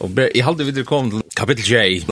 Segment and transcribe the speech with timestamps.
[0.00, 2.04] Og i halde videre kom til kapittel J.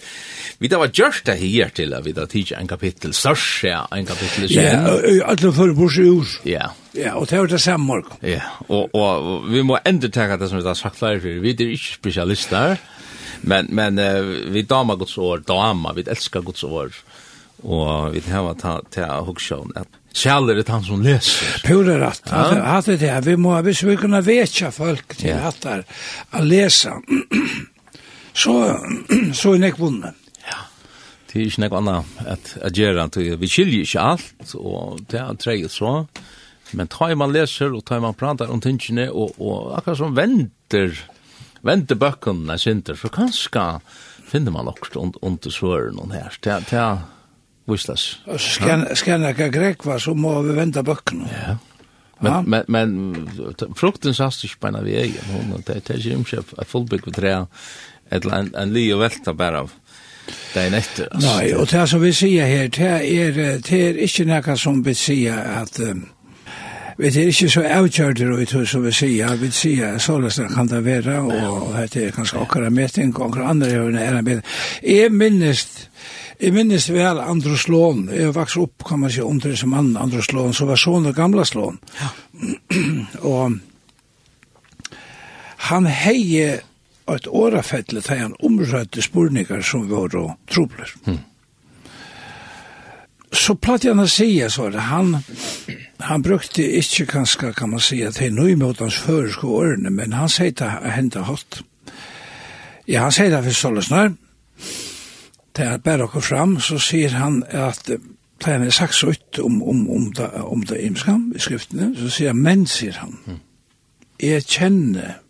[0.62, 3.80] Vi da var gjørst det her til at vi da tidsi en kapittel størst, ja,
[3.96, 4.62] en kapittel J.
[4.62, 4.96] Ja,
[5.26, 6.36] alle fyrir bors i hus.
[6.46, 6.70] Ja.
[6.94, 8.18] Ja, og det er det samme morgen.
[8.22, 11.40] Ja, og, og vi må enda teka det som vi da sagt flere fyrir.
[11.42, 12.76] Vi er ikke spesialister,
[13.42, 16.94] men, men uh, vi damer gods år, damer, vi elskar gods år.
[17.62, 21.62] Og vi har ta, ta hugssjån at Kjaller er han som leser.
[21.64, 22.28] Pura rätt.
[22.28, 23.22] Hatt det här.
[23.22, 25.86] Vi må, hvis vi skulle kunna vetja folk til till att,
[26.30, 27.00] a lesa
[28.32, 28.54] så,
[29.40, 30.16] så er nek vunnen.
[30.42, 30.60] Ja,
[31.30, 33.08] det er ikke nek annet at, at gjøre,
[33.40, 35.94] vi skiljer ikke alt, og det er treet så,
[36.72, 40.96] men tar man leser, og tar man prater om tingene, og, og akkurat som venter,
[41.62, 43.66] venter bøkkene, sinter, så kanskje
[44.32, 47.02] finner man også under svøren og her, det er, det er,
[47.68, 48.18] Vislas.
[48.42, 51.28] Skal jeg ikke grekva, så må vi vente bøkkene.
[51.30, 51.52] Ja.
[52.22, 55.54] Men, men, men frukten sast ikke på en av egen.
[55.66, 57.32] Det er ikke omkjøp, jeg fullbygg ved tre
[58.12, 59.78] eller en, en li og velta bare av
[60.54, 61.08] det er etter.
[61.10, 61.28] Altså.
[61.28, 64.94] Nei, og det som vi sier her, det er, det er ikke noe som vi
[64.94, 66.04] sier at um,
[66.98, 70.68] Vi er ikke så avgjørter og ut som vi sier, vi sier således det kan
[70.68, 74.44] det være, og det er kanskje akkurat meting, og akkurat andre er en meting.
[74.82, 75.88] Jeg minnes,
[76.40, 80.32] jeg minnes vel Andrus Lån, jeg vokste opp, kan man si, under som mann, Andrus
[80.32, 81.80] Lån, som var sånn og gamla Lån.
[82.02, 82.12] Ja.
[83.32, 83.56] og
[85.72, 86.60] han heie
[87.10, 90.94] et årafettle til han omrødde spurningar som var og trobler.
[91.06, 91.18] Mm.
[93.32, 95.16] Så platt han å så det, han,
[96.00, 100.28] han brukte ikke kanskje, kan man sige, til noe mot hans føreske årene, men han
[100.28, 101.62] sier det hendte hatt.
[102.86, 104.12] Ja, han sier det for Stolesnar,
[105.56, 108.00] til han bærer dere fram, så sier han at det
[108.44, 112.10] han er sagt så ut om, om, om, det, om det imskam i skriftene, så
[112.10, 113.40] sier han, men, sier han,
[114.22, 115.20] jeg kjenner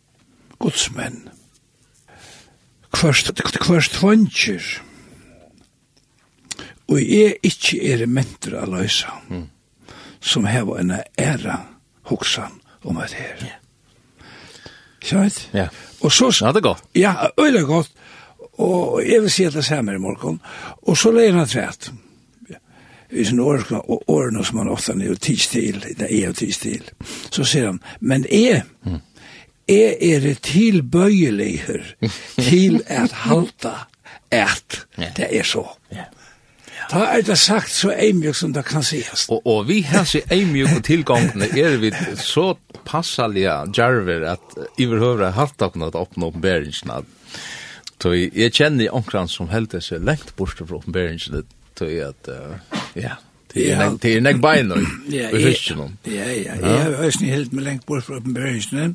[0.62, 1.28] godsmenn,
[2.92, 4.66] kvørst, kvørst vantjer,
[6.88, 9.46] og jeg ikke er mentor av løysa, mm.
[10.20, 11.58] som heva en æra
[12.10, 13.42] hoksan om at her.
[13.42, 13.58] Yeah.
[15.02, 15.38] Kjørt?
[15.54, 15.68] Ja.
[16.00, 16.30] Og så...
[16.40, 16.82] Ja, det er godt.
[16.94, 17.90] Ja, øyla godt.
[18.52, 20.40] Og jeg vil si at det samme i morgen.
[20.82, 21.92] Og så leier han træt.
[23.12, 26.58] I sin årene, og årene som han ofte er tids til, det er jo tids
[26.58, 26.86] til,
[27.30, 29.00] så sier han, men jeg, mm
[29.68, 31.54] jeg er tilbøyelig
[32.38, 33.74] til at halta
[34.32, 34.82] at
[35.16, 35.66] det er så.
[35.92, 36.08] Ja.
[36.90, 39.26] Ta er det sagt så eimjuk som det kan sies.
[39.30, 42.52] Og, og vi har så eimjuk og tilgångene er vi så
[42.88, 47.02] passalige djerver at i verhøvra har hatt opp noe opp noe.
[48.02, 51.44] Så jeg kjenner omkran som heldig seg lengt bort fra oppbæringsna,
[51.78, 53.20] så jeg at, uh, ja, yeah.
[53.54, 55.98] Det er nek, det er nek bein og Ja, fisken.
[56.08, 58.94] Ja, ja, jeg har øyne helt med lengt bort fra oppenbøringene.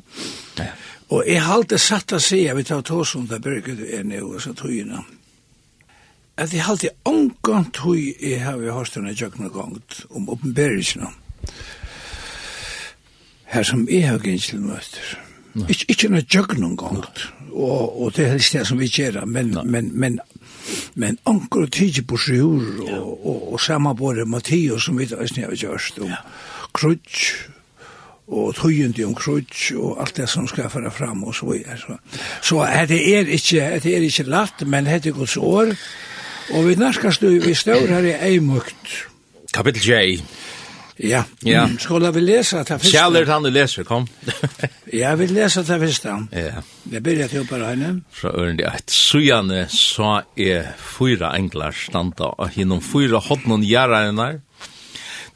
[0.58, 0.72] Ja.
[1.08, 3.86] Og jeg har alltid satt å si, jeg vil ta tås om det bøyget du
[3.86, 5.00] er nede og så togene,
[6.36, 10.28] at jeg har alltid omgang tog jeg har vi hørt denne jøkken og gongt om
[10.28, 11.08] oppenbøringene.
[13.48, 15.16] Her som jeg har gynnt til møter.
[15.88, 19.90] Ikke noe jøkken og gongt, og det er helst det som vi gjør, men, men,
[19.94, 20.20] men
[20.94, 25.22] men anker og tidsi på sjur, og, og, og samme både Matthias som vi da
[25.24, 26.10] jeg gjørst, og
[26.72, 27.48] krutsk,
[28.28, 31.78] og tøyende om krutsk, og alt det som skal fara fram, og så videre.
[31.78, 31.96] Så,
[32.42, 35.72] så det er ikke, det er ikke latt, men det er gods år,
[36.52, 39.06] og vi nærkast vi står her i eimukt.
[39.54, 40.20] Kapitel J.
[40.98, 41.24] Ja.
[41.40, 41.66] ja.
[41.66, 42.90] Mm, Skulle vi lese det første?
[42.90, 44.08] Kjallert han du leser, kom.
[45.00, 46.14] ja, vi leser det første.
[46.34, 46.64] Ja.
[46.90, 47.92] Jeg begynner til å bare henne.
[48.14, 54.40] Fra ørende at sujane så er fyra englar standa og hinnom fyra hodnon gjerrenar.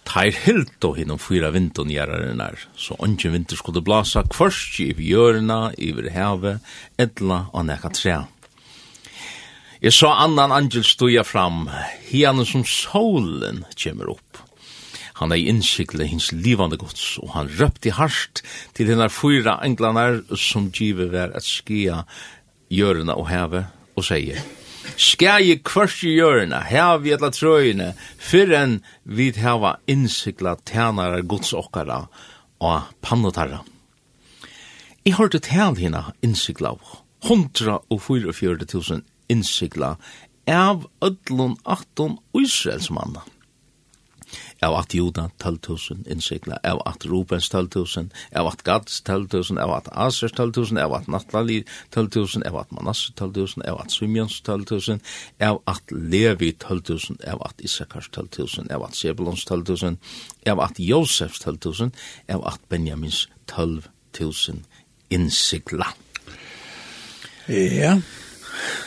[0.02, 2.58] Teir helt og hinnom fyra vinton gjerrenar.
[2.74, 6.58] Så ongen vinter skulle blasa kvarst i bjørna, i havet,
[6.98, 8.24] edla og nekka trea.
[9.82, 11.68] Jeg så annan angel stuja fram,
[12.10, 14.31] hianen som solen kjemmer opp
[15.22, 18.42] Han er innskiklet hins livande gods, og han røpte harst
[18.74, 22.02] til henne fyra englanar som givet var at skia
[22.72, 24.40] hjørna og heve, og sier,
[24.98, 32.00] Skæje kvørst i hjørna, heve etla trøyene, fyrren vid heva innsikla tænare gods okkara
[32.58, 33.62] og pannotarra.
[35.06, 36.98] Jeg hørte tæn hina innsiklet av
[38.66, 39.96] tusen innsikla,
[40.46, 43.22] av ödlun 18 Israels manna
[44.62, 49.88] av at Juda 12.000 innsikla, av at Rubens 12.000, av at Gads 12.000, av at
[49.92, 51.62] Asers 12.000, av at Natlali
[51.94, 55.02] 12.000, av at Manasse 12.000, av at Simeons 12.000,
[55.40, 59.98] av at Levi 12.000, av at Issakars 12.000, av at Sebulons 12.000,
[60.54, 61.90] av at Josefs 12.000,
[62.28, 64.62] av at Benjamins 12.000
[65.10, 65.86] innsikla.
[67.48, 67.98] Ja, yeah.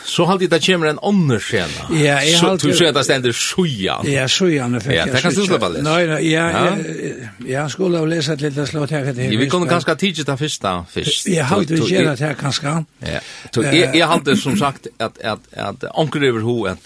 [0.04, 1.66] Så halt det kommer en annan skena.
[1.90, 4.12] Ja, jag halt du ser att det ständer sjujan.
[4.12, 5.82] Ja, sjuan är Ja, det kan du släppa läs.
[5.82, 6.76] Nej, nej, ja,
[7.46, 9.36] ja, skulle ha läst lite slå här det.
[9.36, 11.28] Vi kunde kanske tidigt ta första först.
[11.28, 12.84] Jag halt det gärna att jag kanske.
[12.98, 13.20] Ja.
[13.54, 16.78] Så jag jag halt som sagt att att att onkel över ho att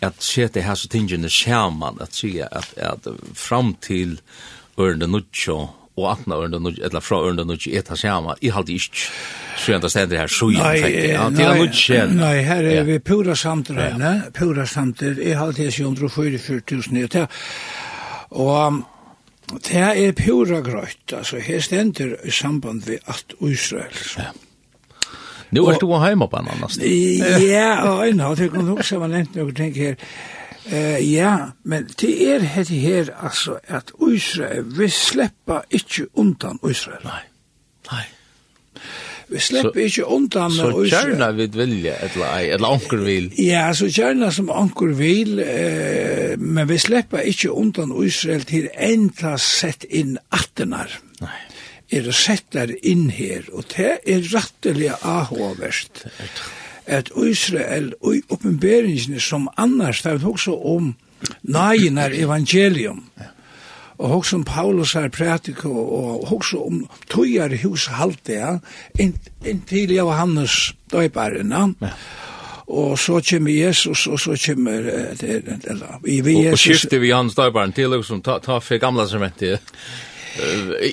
[0.00, 4.20] att se det här så tingen det skärman att se att att fram till
[4.78, 5.68] Örne Nuccio
[5.98, 8.90] og atna ørnda nu eller fra ørnda nu eta sama i halde ich
[9.56, 14.30] så enda stendur her så ja til at nu nei her er vi pura samtrøna
[14.34, 17.26] pura samtrøna i halde 744000
[18.30, 18.84] og
[19.48, 23.96] Det er pura grøyt, altså her stender i samband ved at Israel.
[24.18, 24.24] Ja.
[25.50, 26.78] Nu er du heima på en annars.
[27.48, 29.94] Ja, og en av det kan du også ha nevnt noen ting her.
[30.66, 37.04] Eh, ja, men det er hette her, altså, at Israel, vi slipper ikke undan Israel.
[37.04, 37.24] Nei,
[37.92, 38.04] nei.
[39.28, 40.88] Vi slipper ikke undan så, Israel.
[40.88, 43.28] Så kjærna vi vilje, eller, eller anker vil.
[43.40, 49.36] Ja, så kjærna som anker vil, eh, men vi slipper ikke undan Israel til enda
[49.40, 50.96] sett inn attenar.
[51.20, 51.38] Nei
[51.88, 56.04] er sett der inn her, og det er rettelig ahoverst.
[56.04, 56.32] Det er
[56.88, 60.94] at Israel og i oppenberingene som annars, det er også om
[61.42, 63.04] nainar evangelium,
[63.98, 68.56] og også om Paulus er prætiko, og også om tøyar hus halte, ja,
[69.44, 71.92] inntil Johannes døyparina, ja
[72.68, 76.52] og så kommer Jesus, og så kommer det, det, det, vi, vi, Jesus.
[76.52, 79.62] Og skifter vi hans døybaren til, liksom, ta, ta for gamla som etter.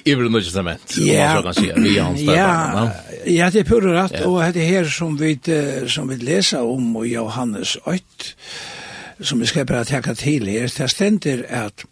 [0.05, 2.33] Iver nødvendig sement, om man så kan si, vi hans der.
[2.33, 2.89] Ja,
[3.27, 5.37] ja det er pura rett, og det er her som vi,
[5.87, 8.01] som vi leser om i Johannes 8,
[9.21, 11.85] som vi skal bare takke til her, det stender at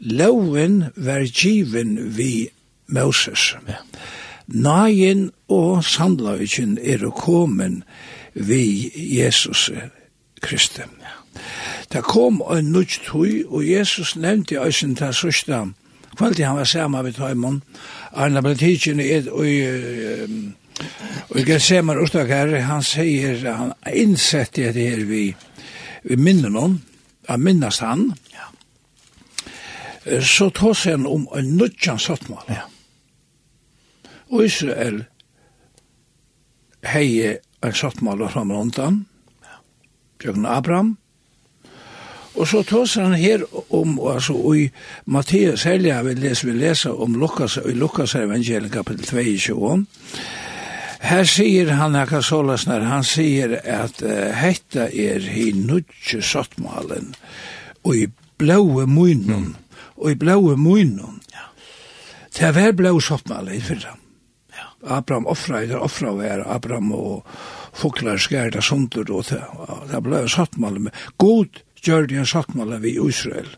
[0.00, 2.48] loven var given vi
[2.86, 3.54] Moses.
[3.68, 3.82] Ja.
[4.46, 7.82] Nagen og sandløyken er å kommen
[8.32, 9.70] vi Jesus
[10.40, 10.88] Kristus.
[11.02, 11.18] Ja.
[11.92, 15.64] Det kom en nødt tøy, og Jesus nevnte i sin ta sørste
[16.18, 17.60] kvalitet han var saman við Tøymon.
[18.18, 19.18] Arne ble er i
[21.34, 21.98] Og jeg ser meg
[22.30, 25.24] her, han sier, han innsett det her vi,
[26.04, 26.78] vi minner noen,
[27.28, 28.46] han minnes han, ja.
[30.22, 32.46] så tås han om en nødjan sattmål.
[32.54, 32.64] Ja.
[34.30, 35.02] Og Israel
[36.86, 38.54] hei en sattmål og fram
[39.42, 39.58] ja.
[40.22, 40.96] han, Abraham,
[42.38, 43.42] Og så tåser han her
[43.74, 44.68] om, altså, og i
[45.10, 49.78] Matteus helga vil lese, vi leser om Lukas, og i Lukas evangeliet kapitel 22,
[50.98, 57.12] Her sier han akka sålas han sier at uh, hetta er hi nudje sottmalen
[57.84, 58.08] og i
[58.38, 59.52] blaue munnen
[59.94, 61.46] og i blaue munnen ja.
[62.34, 63.94] det vel blaue sottmalen i fyrra
[64.58, 64.66] ja.
[64.98, 67.30] Abraham offra i det offra var Abraham og
[67.78, 72.96] foklar skærda sundur og det, og det blaue sottmalen god gjør det en sattmål vi
[72.96, 73.48] i Israel.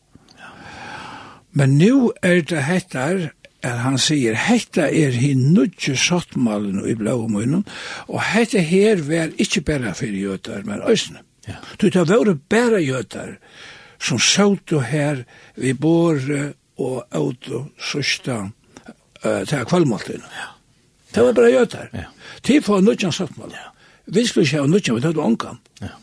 [1.52, 3.30] Men nu er det hettar,
[3.62, 7.66] at han sier, hetta er hi nudje sattmalen i blå munnen,
[8.08, 11.24] og hetta her var ikkje bæra fyrir jøtar, men òsne.
[11.48, 11.58] Ja.
[11.80, 13.36] Du, tar vore bæra jøtar,
[14.00, 15.24] som sautu her
[15.56, 16.16] vi bor
[16.80, 20.24] og auto sørsta uh, til kvalmåltene.
[20.24, 20.48] Ja.
[21.14, 21.90] Det var bara jøtar.
[21.92, 22.06] Ja.
[22.42, 23.56] Tid for nudje sattmalen.
[23.58, 23.72] Ja.
[24.06, 25.58] Vi skulle ikke ha nudje, vi tatt ongan.
[25.82, 25.96] Ja.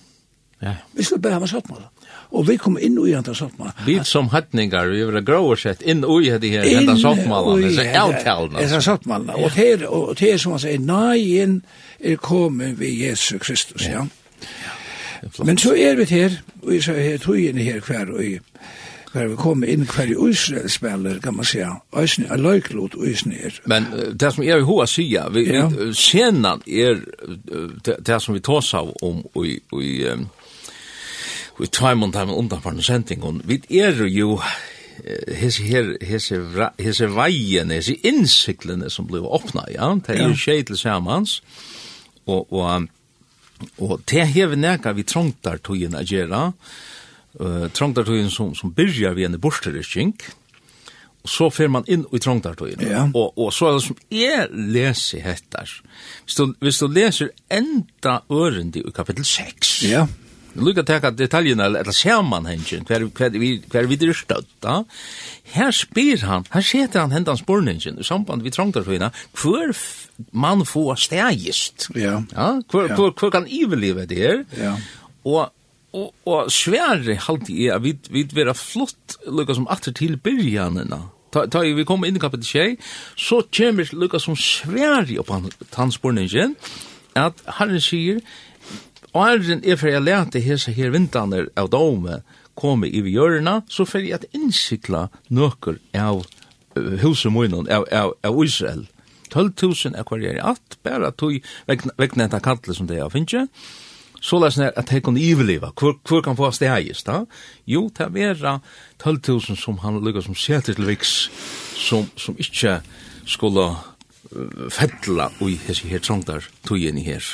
[0.62, 0.74] Ja.
[0.94, 1.88] Vi skulle bare ha sattmalen
[2.31, 3.74] og vi kom inn i henta soppmala.
[3.86, 8.62] Vi som hattningar, vi vil var sett inn i henta her, henta soppmala, disse avtalene.
[8.62, 11.62] Disse soppmala, og det og det er som han sier, neien
[12.00, 14.06] er kommet ved Jesu Kristus, ja.
[15.44, 18.22] Men så er vi her, og jeg sier her, tog inn her hver og
[19.18, 21.81] hver vi kommer inn hver i Israel spiller, kan man säga.
[21.98, 23.60] Øysen er løyklot Øysen er.
[23.66, 23.86] Men
[24.19, 25.69] det som jeg vil hoa sier, vi, ja.
[25.94, 27.00] senan er
[27.86, 30.28] det, det, som vi tås av om i, i um,
[31.64, 33.42] i Tvaimond har undanfarne sendingen.
[33.45, 34.37] Vi er jo
[35.37, 36.40] hese her, hese,
[36.81, 41.40] hese veien, hese innsiklene som blir åpna, ja, det er jo skje til samans,
[42.28, 42.87] og, og,
[43.78, 46.49] og det her vi neka vi trångtar togjen a gjerra,
[47.40, 50.16] uh, trångtar togjen som, som byrjar vi en borsterrykking,
[51.28, 52.83] og så fer man inn i trongtartøyen.
[52.87, 53.02] Ja.
[53.11, 55.73] Og, og så er det som jeg leser hettar.
[56.23, 60.06] Hvis du, hvis du leser enda ørendi i kapittel 6, ja
[60.57, 64.78] lukka teka detaljene, eller sammanhengen, hver, hver, hver, hver vi er støtta.
[65.54, 69.11] Her spyr han, her seter han hendan spurningen, i samband vi trangtarsvina,
[69.42, 69.76] hver
[70.31, 71.90] man få stegist.
[71.95, 72.21] Ja.
[72.33, 72.49] ja?
[72.71, 72.95] Hver, ja.
[72.95, 74.44] hver, hver kan iverlive det her?
[74.57, 74.76] Ja.
[75.28, 75.54] Og
[75.95, 80.99] og og sværi haldi er at vit vit vera flott lukka som atter til byrjanina
[81.33, 82.92] ta ta vi kom inn i kapitel 6
[83.28, 86.56] så kemur lukka som sværi upp han tansporningen
[87.16, 88.19] at han sier
[89.18, 92.19] Åren er for jeg lærte hese her vintaner av dome
[92.57, 96.21] komme i hjørna, så for jeg at innsikla nøkker av
[97.02, 98.86] huset munnen av, av, av Israel.
[99.33, 101.33] 12.000 er hver jeg at, bare tog
[101.68, 103.50] vegna etter kattle som det er finner.
[104.21, 107.24] Så lær snær at hekon iveliva, hvor, hvor kan få stegis da?
[107.69, 108.54] Jo, det er vera
[109.02, 111.18] 12.000 som han lukka som seter til viks,
[111.78, 112.80] som, som ikkje
[113.26, 113.71] skulle
[114.74, 117.26] fettla ui hese her trangtar tog inn i her.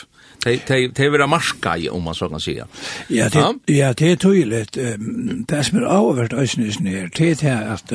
[0.44, 2.68] Det det det vill marska i om man så kan säga.
[3.08, 4.78] Ja, det ja, det är tydligt.
[5.48, 7.94] Det som är avvärt ösnis ner det här att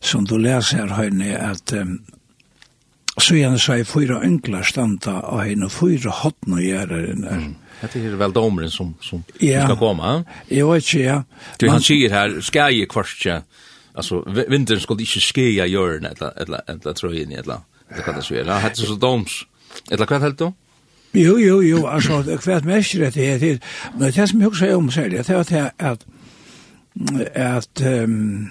[0.00, 1.72] som du läser här hörni att
[3.16, 7.54] så gärna så är fyra enkla standa och en och fyra hotna göra där.
[7.92, 9.66] Det är väl domren som som ja.
[9.66, 10.24] ska komma.
[10.48, 11.24] Jag vet inte, ja.
[11.58, 13.42] Du han säger här ska ju kvartja.
[13.94, 17.60] Alltså vintern skulle inte skea göra eller eller eller tror jag inte eller.
[17.96, 18.58] Det kan det så göra.
[18.58, 19.46] Hade så doms.
[19.90, 20.52] Eller vad helt då?
[21.14, 23.56] Jo, jo, jo, altså, hvert mest rett er det,
[23.98, 26.04] men det som jeg husker om særlig, det er at,
[27.34, 28.50] at, um,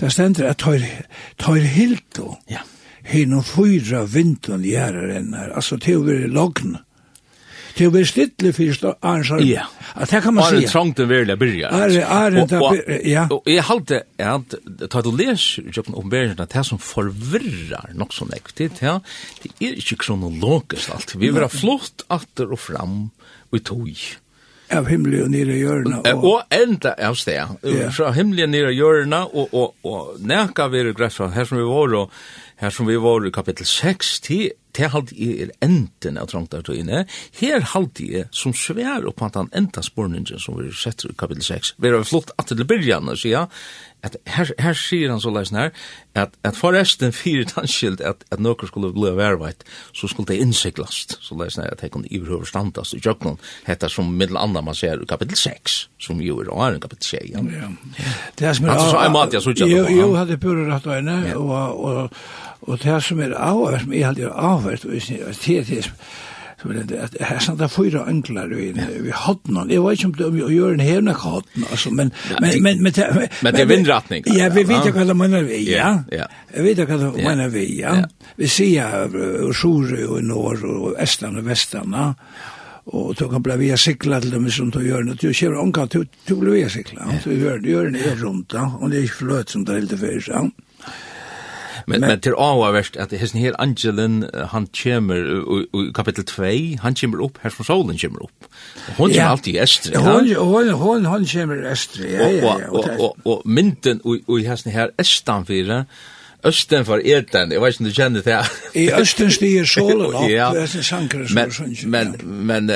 [0.00, 0.82] det stender at tar,
[1.38, 2.64] tar hilt og ja.
[3.06, 6.74] hinnom fyra vintun gjerrennar, altså til å være logn,
[7.76, 9.42] til å være stille først, Arnsson.
[9.44, 9.66] Ja.
[9.94, 10.60] At det kan man si.
[10.62, 11.70] Arne trangt den verlig byrja.
[11.76, 12.46] Arne, Arne,
[13.04, 13.26] ja.
[13.32, 14.58] Og jeg halte at,
[14.92, 15.46] ta du les,
[15.84, 18.42] om Ombergen, at det som forvirrar nok som det
[18.82, 18.98] ja,
[19.42, 21.16] det er ikke kronologisk alt.
[21.18, 22.96] Vi vil ha flott atter og fram
[23.52, 23.90] og tog
[24.74, 26.00] av himmelig og nere hjørna.
[26.10, 27.92] Og, og enda av sted, yeah.
[27.94, 31.66] fra og nere hjørna, og, og, og neka vi er greit fra her som vi
[31.68, 32.16] var, og
[32.62, 37.04] her som vi var i kapitel 6, til det halt i er enden av trangtartøyene,
[37.40, 41.18] her halt i er som svær opp at han enda spårningen som vi setter i
[41.18, 41.74] kapittel 6.
[41.82, 43.48] Vi har flott at det blir og sier
[44.06, 45.72] at her, her sier han så leisen her,
[46.14, 49.64] at, at forresten fyrir tannskilt at, at noen skulle bli verveit,
[49.96, 53.90] så skulle det innsiklast, så leisen her at det kunne iverhøver standast i jøkken, hetta
[53.92, 57.30] som middel andre man ser i kapittel 6, som jo er åren kapittel 6.
[57.34, 57.44] Ja.
[57.56, 57.70] Ja.
[58.38, 59.70] Det er som er, altså, så er mat, jeg så ikke.
[59.72, 62.20] Jo, jo, hadde burde rett og og, og
[62.62, 65.84] Og det som er avhørt, som jeg aldri er avhørt, og det er det
[66.62, 70.08] som er det, at her samt er fyra ønglar vi vi hodnan, jeg vet ikke
[70.08, 72.92] om det om jeg gjør en hevna hodnan, altså, men men, men, men,
[73.42, 74.24] men, det er vindratning.
[74.34, 75.92] Ja, vi vet ikke hva det mener vi, ja.
[76.10, 77.96] Jeg vet ikke hva det mener vi, ja.
[78.36, 79.08] Vi sier
[79.46, 81.94] og Sjore og Norr og Estan og Vestan,
[82.86, 85.92] og du kan bli via sikla til dem som du gjør det, du kjer omkant,
[85.92, 89.24] du blir via sikla, du gjør det, du gjør det rundt, og det er ikke
[89.24, 90.46] fløt som det er helt fyrir, ja.
[91.86, 95.20] Men, men, men til avhverst at hessen her angelin han kommer
[95.70, 96.48] i kapitel 2,
[96.82, 98.50] han kommer opp her som solen kommer opp.
[98.96, 100.02] Hon kommer alltid i Estre.
[100.02, 102.68] Hon, hon, hon, hon kommer i Estre, ja, ja, ja.
[102.70, 105.84] Og, og, og, og mynden i hessen her Estanfire,
[106.46, 108.40] Østen for Erten, jeg vet ikke om du kjenner det.
[108.74, 110.50] I Østen stiger solen opp, ja.
[110.54, 111.74] det er sanker som men, sånn.
[111.90, 112.14] Men,
[112.46, 112.70] men,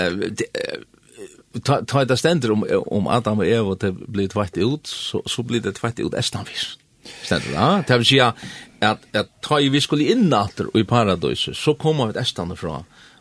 [1.67, 5.43] ta ta det ständer om om Adam och Eva det blir tvätt ut så så
[5.43, 6.79] blir det tvätt ut estanvis.
[7.23, 8.35] Ständer ja, det vill säga
[8.81, 12.81] at, at ta i vi skulle innater i paradis så kommer vi estande fra,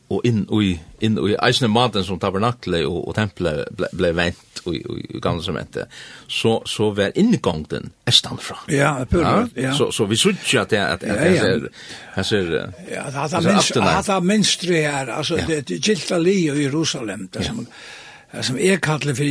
[0.10, 0.72] og inn i,
[1.06, 5.22] inn i eisne maten som tabernakle og, og tempelet ble, ble vent i, i, i
[5.22, 5.92] gamle sementet,
[6.28, 8.58] så, så var innegångden estan fra.
[8.74, 9.70] Ja, pura, ja.
[9.70, 9.76] ja.
[9.78, 11.72] Så, så vi sutja at at, at ja, ja.
[12.16, 12.52] her ser
[12.90, 15.48] Ja, det er minstre her, altså, ja.
[15.48, 17.98] det er gildt i Jerusalem, det som, ja
[18.46, 19.26] som er kallet for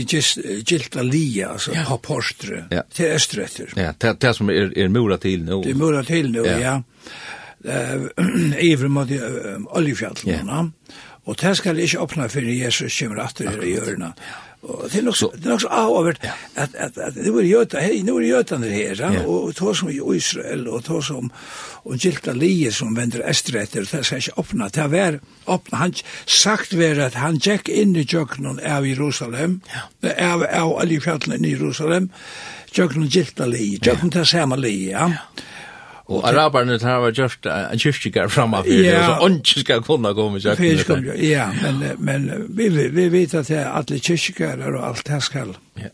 [0.67, 1.85] gilta lia, altså ja.
[1.95, 2.83] apostre, ja.
[2.95, 3.75] til østretter.
[3.79, 5.63] Ja, det, det som er, er mura til nå.
[5.67, 6.59] Det er mura til nå, ja.
[6.59, 6.79] ja.
[8.71, 10.65] Ivre mot oljefjallet, ja.
[11.25, 14.29] og det skal ikke åpne for Jesus kommer etter i hjørnet.
[14.29, 14.45] Ja.
[14.63, 16.25] Og det er nok så, det er nok så avhåvert
[16.59, 19.23] at, at, at det var jötan, hei, nu er jötan er her, ja.
[19.23, 21.31] og ta som i Israel, og ta som
[21.89, 25.95] og gilda lier som vender estretter, det skal ikke åpna, det var åpna, han
[26.27, 29.87] sagt var at han gikk inn i jøknen av Jerusalem, ja.
[30.33, 32.11] av, av alle fjallene i Jerusalem,
[32.75, 34.19] jøknen gilda lier, jøknen ja.
[34.19, 35.07] til samme lier, ja.
[35.15, 35.47] ja
[36.09, 40.29] Og araberne tar var just en kyrkjegård framme for det, så ikke skal kunne gå
[40.33, 41.11] med kjøkken.
[41.21, 45.53] Ja, men, men vi, vi vet at det er alle kyrkjegårder og alt det skal.
[45.77, 45.93] Ja.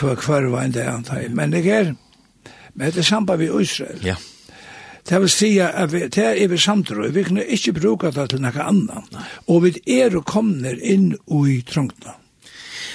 [0.00, 1.92] Hva kvar var en det antar Men det er,
[2.74, 4.00] men det er samband vi Israel.
[4.04, 4.16] Ja.
[5.08, 8.42] Det vil si at vi, det er vi samtrøy, vi kan ikke bruke det til
[8.44, 9.20] noe annet.
[9.48, 12.16] Og vi er og kommer inn i trungtene.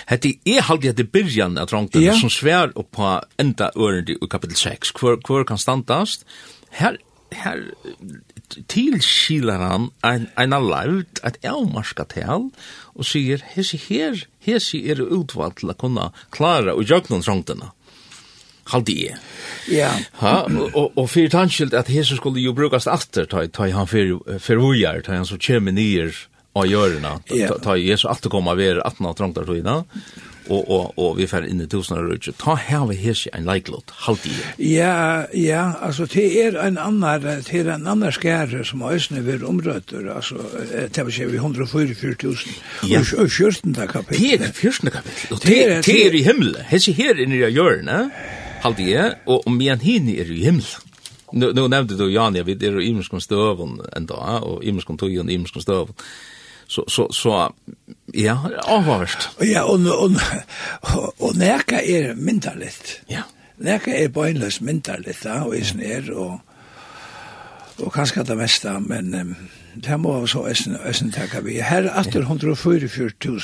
[0.10, 2.16] Hette er halde at det byrjan at rongta ja.
[2.20, 4.94] som svær og på enda ørendi i kapitel 6.
[5.00, 6.26] Hvor, hvor kan standast?
[6.72, 6.98] Her,
[7.32, 7.62] her
[8.70, 12.50] tilskilar han ein, ein alaut, at avmarska tal,
[12.94, 17.72] og sier, hesi her, hesi er utvald til å kunne klara og jøgnum rongtana
[18.72, 19.18] halde jeg.
[19.72, 19.92] Ja.
[20.22, 24.22] Ha, og, og fyrir tanskilt at Jesus skulle jo brukast aftur, ta, ta han fyrir,
[24.40, 26.16] fyrir vujar, ta han så kjemi nyer
[26.54, 27.18] av hjørna.
[27.30, 29.82] Ta, ta Jesus alt koma ver 18 av trangtar tøyna.
[30.52, 32.34] Og, og, og vi fer inn i tusenar rutsi.
[32.36, 34.34] Ta her vi hesi ein leiklot, halvt i.
[34.74, 39.46] Ja, ja, altså det er en annar, det er en annar skære som æsne vir
[39.48, 42.28] omrøtter, altså, det var vi 144.000.
[42.84, 42.92] 000.
[42.92, 43.00] Ja.
[43.00, 43.74] Og 14.
[43.88, 44.20] kapittel.
[44.20, 45.32] Det er den kapittel.
[45.32, 46.60] Og det er, det er i himmelen.
[46.68, 48.10] Hesi her inni i hjørna.
[48.64, 48.96] halvt i,
[49.28, 50.92] og om vi hini er i himmelen.
[51.34, 55.64] Nu, nu nevnte du, Janja, vi er i imenskom støvun enda, og imenskom tøyen, imenskom
[55.64, 55.96] støvun
[56.68, 57.50] så så så
[58.14, 59.30] ja, avvarst.
[59.42, 60.12] Ja, og og
[60.82, 63.04] og, og nærka er myndarligt.
[63.10, 63.22] Ja.
[63.58, 66.40] Nærka er bøinløs myndarligt, ja, og isen er og
[67.80, 69.36] og kanskje det meste, men um,
[69.84, 71.62] det må så østen, østen takke vi.
[71.62, 73.40] Her er 844 000.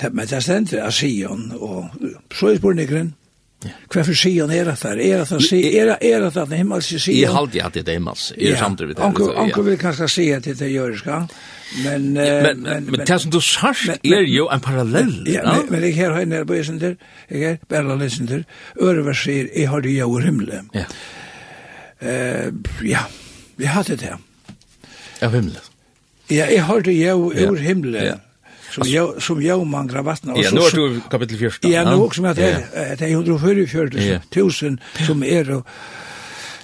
[0.00, 1.90] det Men det stender av Sion, og
[2.34, 3.14] så er spurningen,
[3.60, 5.00] Hvorfor sier han er at der?
[5.04, 5.22] er?
[5.22, 7.18] at han sier, er, er at han himmelske sier?
[7.26, 9.04] Jeg halte at det er himmelske, jeg er samtidig det.
[9.04, 11.18] Anker vil kanskje si at det er jøreska,
[11.84, 12.06] men...
[12.14, 15.44] Men, men, det som du sagt er jo en parallell, ja?
[15.44, 16.96] Ja, men jeg her har nere på Isen Isender,
[17.30, 18.42] jeg er bare lesen Lisender,
[18.80, 20.62] Ørevers sier, jeg har det jo himmelig.
[20.74, 20.86] Ja.
[22.84, 23.04] ja,
[23.56, 24.16] vi hadde det.
[25.20, 25.60] Ja, himmelig.
[26.30, 28.02] Ja, jeg har det jo ur himmelig.
[28.08, 28.18] Ja
[28.70, 30.04] som jo som jo man drar.
[30.24, 31.70] Ja, nu er du kapittel 14.
[31.70, 35.66] Ja, nu också med er det är 144 000 som är och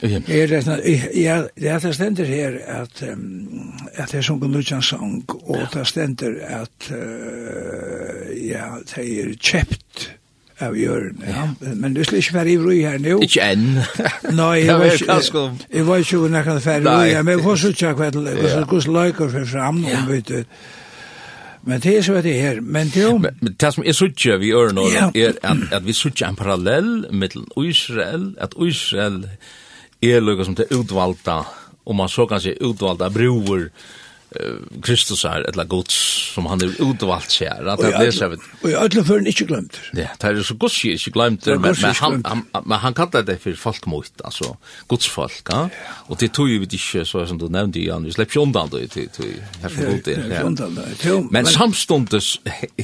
[0.02, 0.82] Er det sånn,
[1.16, 5.62] ja, det er det stender her at, um, at det er sånn Lujan sang, og
[5.72, 10.10] det stender at, uh, ja, det er kjept
[10.60, 11.46] av jørn, ja.
[11.64, 13.18] Men du skal ikke være i vrøy her nå.
[13.24, 13.80] Ikke enn.
[14.36, 17.36] Nei, jeg var ikke, jeg var ikke når jeg kan være i vrøy her, men
[17.36, 18.24] jeg var så tjekk hva det
[18.68, 20.34] hvordan løyker for fram, om vi vet
[21.66, 23.16] Men det er så det her, men det jo...
[23.18, 25.08] Men, men det som er suttje vi gjør nå, ja.
[25.18, 29.24] er at, at vi suttje en parallell mellom Israel, at Israel
[30.02, 31.40] er lukka som det utvalgta,
[31.86, 33.66] om man så kan si utvalgta broer,
[34.82, 35.94] Kristus er eller gods
[36.34, 39.46] som han er utvalt seg at det er seg og jeg alle før han ikke
[39.48, 39.78] glemt.
[39.94, 43.22] Ja, det er så gods jeg ikke glemt men, men, han, han, men han kallar
[43.26, 44.56] det for folkmot altså
[44.90, 45.60] godsfolk ja?
[46.10, 48.72] og det tog jo vi ikke så som du nevnte Jan vi slipper ikke undan
[48.74, 49.36] det til, til,
[50.98, 52.36] til, men samstundes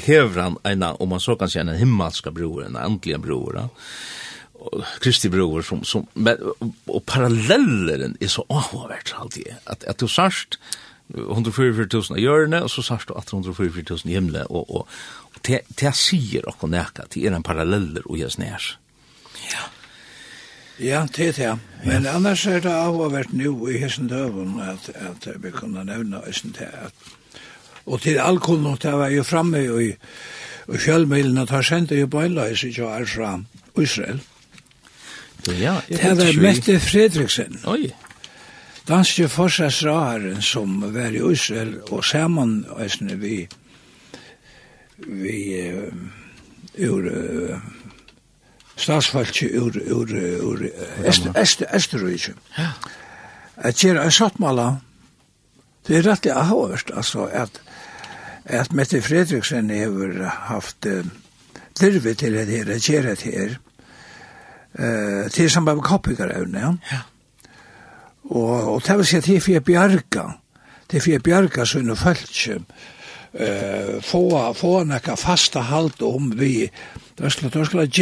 [0.07, 3.67] hever han en om man så kan si en himmelska bror en andelig bror ja?
[5.03, 6.39] Kristi bror som, som men,
[6.87, 10.61] og parallellen er så avhåvert alltid at, at du sørst
[11.15, 14.89] 144.000 av hjørne, og så sørst du 844.000 i himmelen, og, og,
[15.33, 18.69] og te, te sier okko neka, te er en paralleller og jes nær.
[19.51, 19.67] Ja,
[20.83, 21.53] ja det er det.
[21.85, 22.17] Men ja.
[22.17, 26.23] annars er det av og vært nu i hessen døven at, at vi kunne nevne
[26.27, 27.11] hessen til at
[27.85, 32.63] Og til alkoholen, det var jo framme i, i kjølmelen, at han sendte jo bøyleis
[32.63, 33.33] ikke er fra
[33.83, 34.21] Israel.
[35.59, 37.59] Ja, det var Mette Fredriksen.
[37.67, 37.91] Oi,
[38.89, 43.49] danske forsvarsraren som var i Israel og sammen æsne vi
[45.07, 45.37] vi
[45.73, 47.59] uh, ur uh,
[48.77, 50.09] statsfalki ur, ur,
[50.43, 50.63] ur
[51.05, 52.35] est, est, Esterøyke.
[52.59, 52.71] Ja.
[53.57, 54.69] At gjerra er sattmala,
[55.87, 57.61] det er rettelig avhåverst, altså at,
[58.45, 61.07] at Mette Fredriksen har haft uh,
[61.81, 63.57] lirvi til det her, at gjerra det her,
[64.79, 66.75] uh, til samme med koppikarevne, ja.
[66.93, 67.03] ja
[68.33, 70.25] Og, og det vil si at det er for bjarga,
[70.89, 71.97] det er for bjarga som er
[72.57, 74.23] uh, få,
[74.57, 76.71] få nekka fasta halt om vi,
[77.17, 77.93] det er det er slett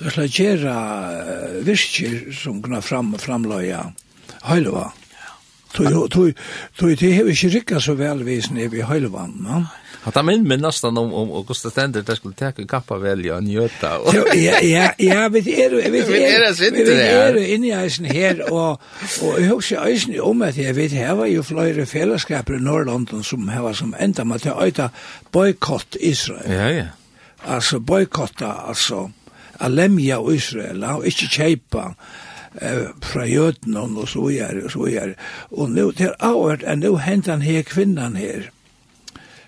[0.00, 3.84] det er slett uh, virkir som kunne fram, framløya
[4.46, 4.92] Heilva.
[5.74, 6.32] Tui, tui, tu
[6.78, 10.98] tui, tui, tui, rikka so vel tui, tui, tui, tui, Att han minn minn nästan
[10.98, 13.98] om om och Gustav Stender där skulle ta en kappa välja en jöta.
[14.12, 18.04] Jo, ja, ja, ja, vi är du, vet är vi är du inne i isen
[18.04, 18.70] här och
[19.22, 23.22] och jag husker isen om att jag vet här var ju flera fällskaper i Norrlanden
[23.22, 24.90] som här var som ända med att öta
[25.30, 26.52] boykott Israel.
[26.52, 26.84] Ja, ja.
[27.44, 29.10] Alltså boykotta, alltså
[29.58, 31.94] alemja Israel och inte köpa
[32.60, 35.14] eh fra jötnon og så gör og så gör
[35.50, 38.50] og nu till avhört är nu hentan han här kvinnan her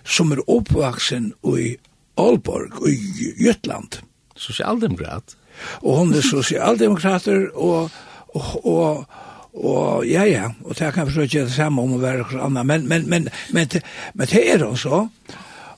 [0.03, 1.75] som er oppvaksen i
[2.19, 4.01] Aalborg i Jøtland.
[4.35, 5.37] Sosialdemokrat?
[5.81, 7.89] Og hun er sosialdemokrater, og,
[8.33, 9.05] og, og
[9.53, 12.87] Og ja, ja, og det kan forsøke det samme om å være hos annet, men,
[12.89, 13.83] men, men, men, men,
[14.17, 15.03] men det er hun så.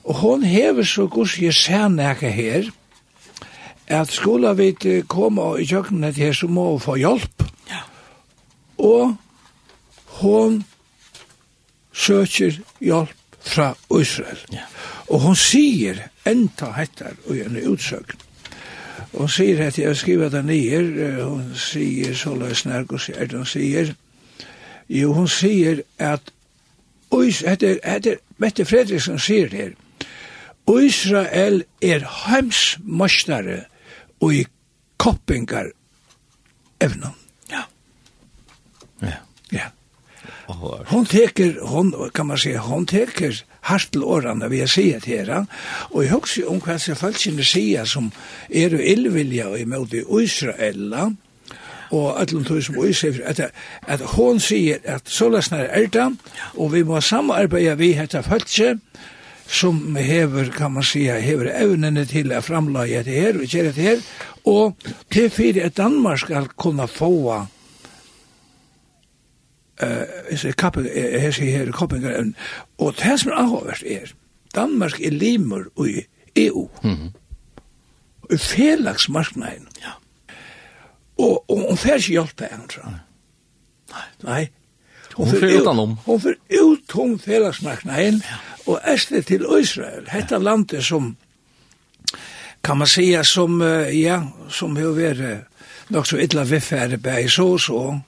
[0.06, 2.70] Og hun hever så god ser særnækka her,
[3.86, 4.72] at skola vi
[5.08, 7.44] komme i kjøkkenet her, så må hun få hjelp.
[7.68, 7.82] Ja.
[8.78, 9.16] Og
[10.22, 10.62] hun
[11.92, 13.15] søker hjelp
[13.46, 14.38] fra Israel.
[14.52, 14.66] Ja.
[15.08, 18.22] Og hun sier enda hettar og en utsøkn.
[19.12, 20.80] Hun sier at jeg skriver det nye,
[21.22, 23.94] hun sier så løs nærgås i det hun sier.
[24.88, 26.32] Jo, hun sier at
[27.10, 29.74] Ois, etter, etter Mette Fredriksson sier det her,
[30.82, 33.60] Israel er heimsmastare
[34.20, 34.42] og i
[34.98, 35.70] koppingar
[36.82, 37.14] evnan.
[40.46, 45.30] Hon teker, hon, kan man säga, hon teker hardt til årene vi har sett her,
[45.90, 48.12] og jeg husker om hva selvfølgelig sier som
[48.48, 51.08] er jo illvilja imot i Israela,
[51.90, 53.40] og alle tog som Israel, at,
[53.86, 56.06] at hon sier at så løsner er det,
[56.54, 58.76] og vi må samarbeide vi hetta fölkje,
[59.46, 63.90] som hever, kan man säga, hever evnene til å framlage det her, og gjøre det
[63.90, 64.00] her,
[64.46, 67.46] og til fyrir at Danmark skal kunna fåa
[69.82, 72.32] eh uh, kappen her sig her koppingar
[72.78, 74.12] og det som er avhåverst er
[74.54, 78.34] Danmark er limer i EU mm -hmm.
[78.34, 79.90] i felagsmarknaden ja.
[81.18, 83.00] og, og hun fer ikke hjelp av andre
[83.90, 84.48] nei, nei.
[85.16, 85.96] Hon fyrir utanom.
[86.04, 88.36] Hon fyrir utom felagsmarknaden ja.
[88.66, 90.04] og æsli til Israel.
[90.12, 90.42] Hetta ja.
[90.42, 91.16] landet som
[92.64, 95.14] kan man säga som uh, ja, som hur är
[95.88, 98.00] det så illa vefärd bäi så så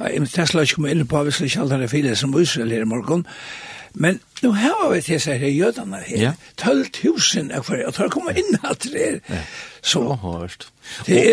[0.00, 2.14] Jeg vet ikke om jeg komme inn på hvis jeg ikke alt han er fire
[2.16, 3.26] som Israel her i morgen.
[3.92, 6.20] Men nå har vi til seg her jødene her.
[6.20, 6.32] Ja.
[6.56, 9.44] 12 000 er for, og tar komme inn alt det her.
[9.82, 10.04] Så.
[10.14, 10.68] Åhørst.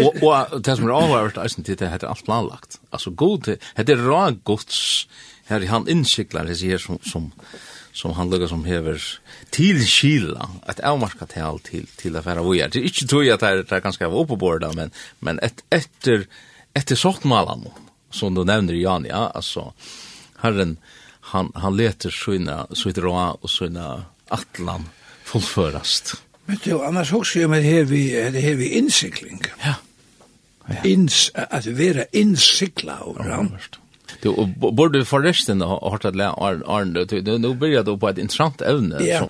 [0.01, 2.79] Og, og, det som er avhørst, er til det er alt planlagt.
[2.91, 5.07] Altså god, det er rå gods
[5.47, 7.31] her i han innsikler, det sier som, som
[7.97, 9.01] som han lukker som hever
[9.55, 12.69] til Kila, et avmarska tal til, til affæra vujar.
[12.69, 14.93] Det er ikke tog at det er det er ganske av oppebord, men,
[15.25, 16.27] men et, etter,
[16.77, 17.65] etter sortmalan,
[18.11, 19.73] som du nämner Jan ja alltså
[20.37, 20.77] Herren
[21.21, 24.89] han han leter sina sitt råa och sina atlan
[25.23, 26.15] fullförast.
[26.45, 29.41] Men du annars også jo med det här vi det här vi innsikling.
[29.63, 29.73] Ja.
[30.67, 30.83] ja.
[30.83, 33.79] Ins att vara insikla och ramst.
[34.21, 36.31] Du och borde förresten ha hørt at lära
[36.65, 39.03] Arne nå börjar då på ett intressant ämne.
[39.03, 39.29] Ja.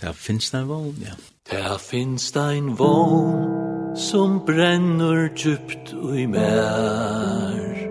[0.00, 1.14] Där finns det väl, ja.
[1.50, 7.88] Der finst ein vogn som brennur djupt i mer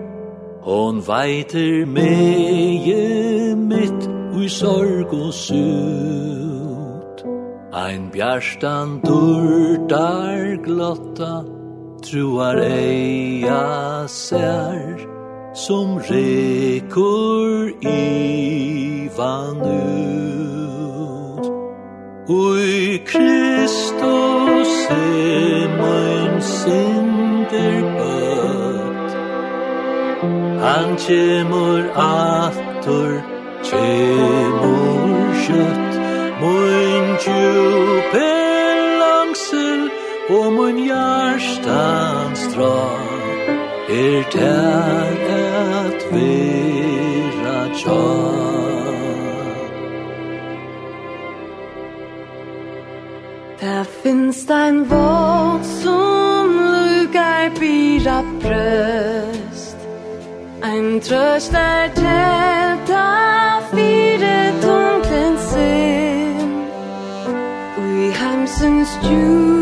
[0.62, 4.06] Hon veiter meie mitt
[4.38, 7.24] ui sorg og sut
[7.74, 11.44] Ein bjarstan durdar glotta
[12.06, 15.02] Truar eia ser
[15.66, 20.47] Som rekur i vanut
[22.28, 29.12] Ui Kristus er mein synder bøtt
[30.60, 33.24] Han kjemur aftur,
[33.64, 35.94] kjemur kjøtt
[36.42, 38.28] Mun djupe
[39.00, 39.88] langsel
[40.28, 43.48] og mun hjertans drag
[43.88, 48.37] Er tær at vera tjag
[53.60, 59.76] Der finns ein Wort zum Lügei Bira Bröst.
[60.60, 66.68] Ein Tröst der Telt auf ihre dunklen Sinn
[67.78, 69.57] Ui heimsens Juh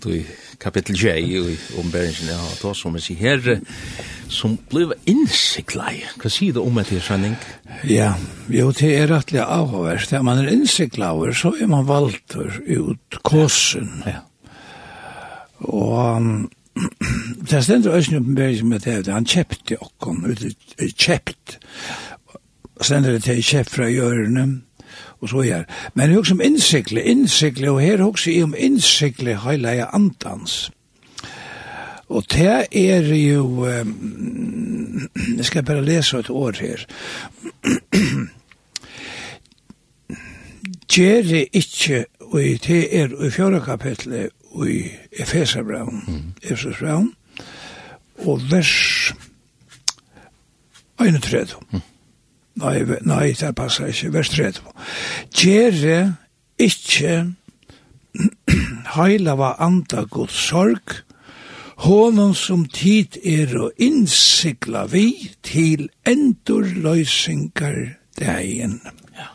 [0.00, 0.24] ut i
[0.60, 3.60] kapittel J i omberingen ja har som vi sier her,
[4.28, 6.04] som blev innsiklei.
[6.20, 7.36] Hva sier du om etter sanning?
[7.88, 8.14] Ja,
[8.48, 10.12] jo, det er rettelig avhåverst.
[10.12, 13.90] Ja, man er innsiklauer, så er man valter ut kåsen.
[14.06, 14.22] Ja.
[15.60, 16.50] Og um,
[17.50, 20.22] det stender også en omberingen med det, han kjepte okken,
[20.96, 21.58] kjept,
[22.80, 24.60] stender det til kjept fra hjørnet,
[25.20, 25.64] og så gjør.
[25.94, 30.70] Men det er også om innsikle, innsikle, og her er også om innsikle heilige andans.
[32.08, 36.86] Og det er jo, um, jeg skal bare lese et år her.
[40.90, 44.30] Gjere ikkje, og det er i fjorda kapitlet,
[44.66, 46.22] i Efeserbraun, mm.
[46.42, 47.12] Efesabraun,
[48.18, 49.14] og vers
[51.00, 51.46] 31.
[51.70, 51.80] Mm.
[52.54, 54.62] Nei, nei, det passer ikke, vers 30.
[55.36, 56.00] Gjere
[56.58, 57.14] ikke
[58.96, 60.96] heilava anda god sorg,
[61.86, 67.78] honom som tid er å innsikla vi til endurløysingar
[68.20, 68.80] degen.
[69.16, 69.30] Ja.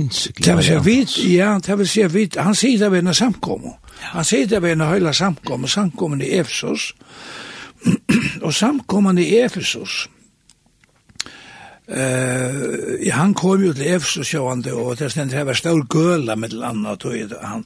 [0.00, 0.46] Innsikla.
[0.46, 3.76] Det vil si, vi, ja, det vil si, vi, han sier det ved en samkommo.
[4.16, 6.90] Han sier det ved en heila samkommo, samkommen i Efesos,
[8.46, 10.08] og samkommen i Efesos,
[11.88, 16.34] Eh, han kom jo til Efs og sjående, og det stendt her var stor gøla
[16.34, 17.64] med landa og tog han.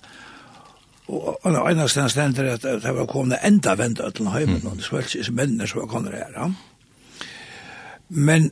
[1.09, 4.77] Og han har ennast han stendt at det var kommet enda vendt til heimen, og
[4.77, 6.35] det svelts ikke mennene som var kommet her.
[6.37, 6.51] Ja.
[8.09, 8.51] Men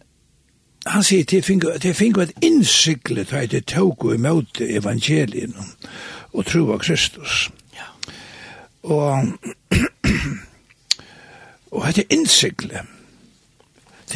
[0.87, 5.55] han sier til finger, til finger et innsikle til det tog og imot evangelien
[6.33, 7.51] og tro av Kristus.
[7.75, 7.91] Ja.
[8.83, 9.27] Og,
[11.73, 12.96] og dette innsiklet,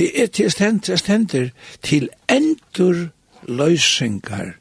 [0.01, 1.49] Det er til stender, stender
[1.85, 3.11] til endur
[3.45, 4.55] løysingar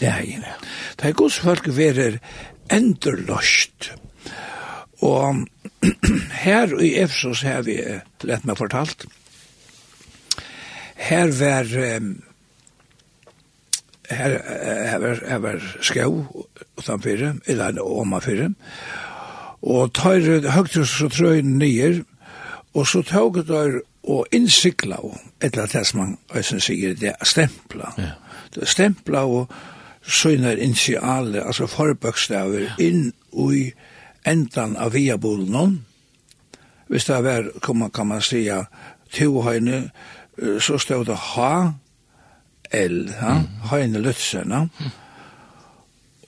[0.00, 0.42] dagen.
[0.98, 2.16] Det er gos folk verer
[2.74, 3.92] endur løst.
[4.98, 5.46] Og
[6.44, 7.76] her i Efsos har vi
[8.26, 9.06] lett meg fortalt.
[10.98, 11.70] Her var
[14.10, 16.48] her var, her var skau
[16.80, 18.50] utanfyrre, eller omanfyrre.
[19.62, 22.02] Og tar høgtus så trøyen nyer,
[22.74, 27.24] og så tog der og innsikla og eller det som man øysen sier, det er
[27.24, 27.92] stempla.
[27.98, 28.12] Ja.
[28.54, 29.52] Det er stempla og
[30.02, 32.74] søgner initiale, altså forbøkstaver, ja.
[32.78, 33.70] inn i
[34.26, 35.84] endan av viabolen.
[36.88, 38.64] Hvis det er kan man, kan man sige,
[39.12, 39.90] tohøyne,
[40.60, 41.72] så stod det ha,
[42.72, 43.46] el, ha, mm.
[43.70, 44.68] høyne løtsene.
[44.78, 44.90] Mm.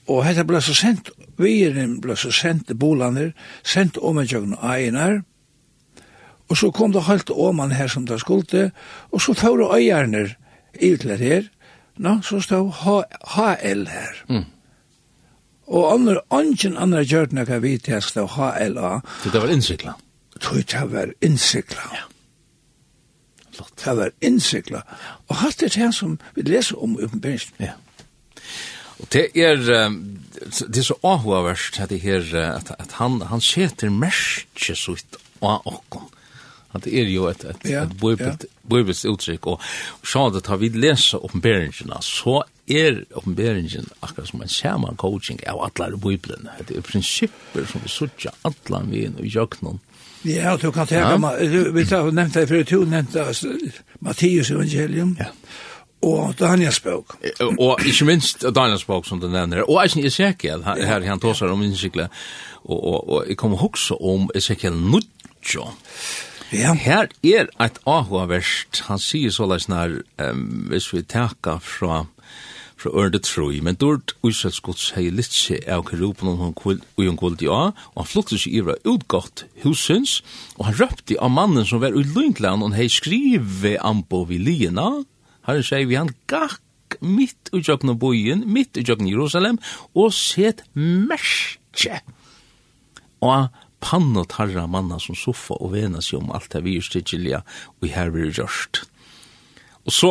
[0.07, 3.31] Og dette ble så sendt, viren ble så sendt, bolene,
[3.63, 5.21] sendt om en jøgn einar,
[6.49, 8.71] og så kom det helt åman her som det skulle,
[9.11, 10.29] og så får du øyerne
[10.73, 11.43] i til det her,
[11.97, 14.23] no, så stod HL her.
[14.29, 14.45] Mm.
[15.67, 18.99] Og andre, andre andre gjør det noe vidt jeg stod HLA.
[19.23, 19.93] Så det var innsikla?
[20.33, 21.85] Det var innsikla.
[21.93, 22.03] Ja.
[23.53, 23.73] Flott.
[23.85, 24.81] Det var innsikla.
[25.29, 27.69] Og hatt det her som vi leser om i oppenbæringen.
[27.69, 27.77] Ja.
[28.99, 32.25] Og det er, det er så avhåverst at, det her,
[32.55, 36.09] at, at han, han seter merke ut av åkken
[36.73, 38.67] at det er jo et, et, ja, et bibelt, ja.
[38.69, 39.69] bibelsk uttrykk, og,
[40.01, 45.63] så sånn at vi leser oppenberingene, så er oppenberingen akkurat som en saman coaching av
[45.65, 46.53] alle biblene.
[46.67, 49.81] Det er prinsipper som vi sutja alle vi inn i jøknen.
[50.23, 51.47] Ja, du kan tenke, ja.
[51.51, 53.25] du, vi har nevnt det før, du nevnte
[53.99, 55.33] Mattias evangelium, ja.
[56.07, 57.17] og Daniels bok.
[57.43, 61.09] Og, og ikke minst Daniels bok som du nevner, og jeg synes Ezekiel, her, her
[61.09, 62.23] han tåser om innsiklet,
[62.63, 65.67] og, og, og jeg kommer også om Ezekiel Nudjo,
[66.53, 66.73] Ja.
[66.77, 68.83] Her er et AHA-verst.
[68.87, 72.05] Han sier så leis nær, um, hvis vi teka fra
[72.83, 77.43] fra Ørde Troi, men dort Uiselskots hei seg av kerupen om hun og hun kvult
[77.45, 80.17] ja, og han flukte seg ivra utgått husens,
[80.57, 84.89] og han røpte av mannen som var ui Lundland, og hei skrive ambo vi lina,
[85.47, 89.59] han sier vi han gakk mitt utjøkna jøkken bojen, mitt i Jerusalem,
[89.95, 92.01] og set merskje,
[93.23, 93.47] Og
[93.83, 97.43] pann og tarra manna som soffa og vena seg om alt det vi er stidgilja
[97.43, 98.85] og her vi er gjørst.
[99.83, 100.09] Og så,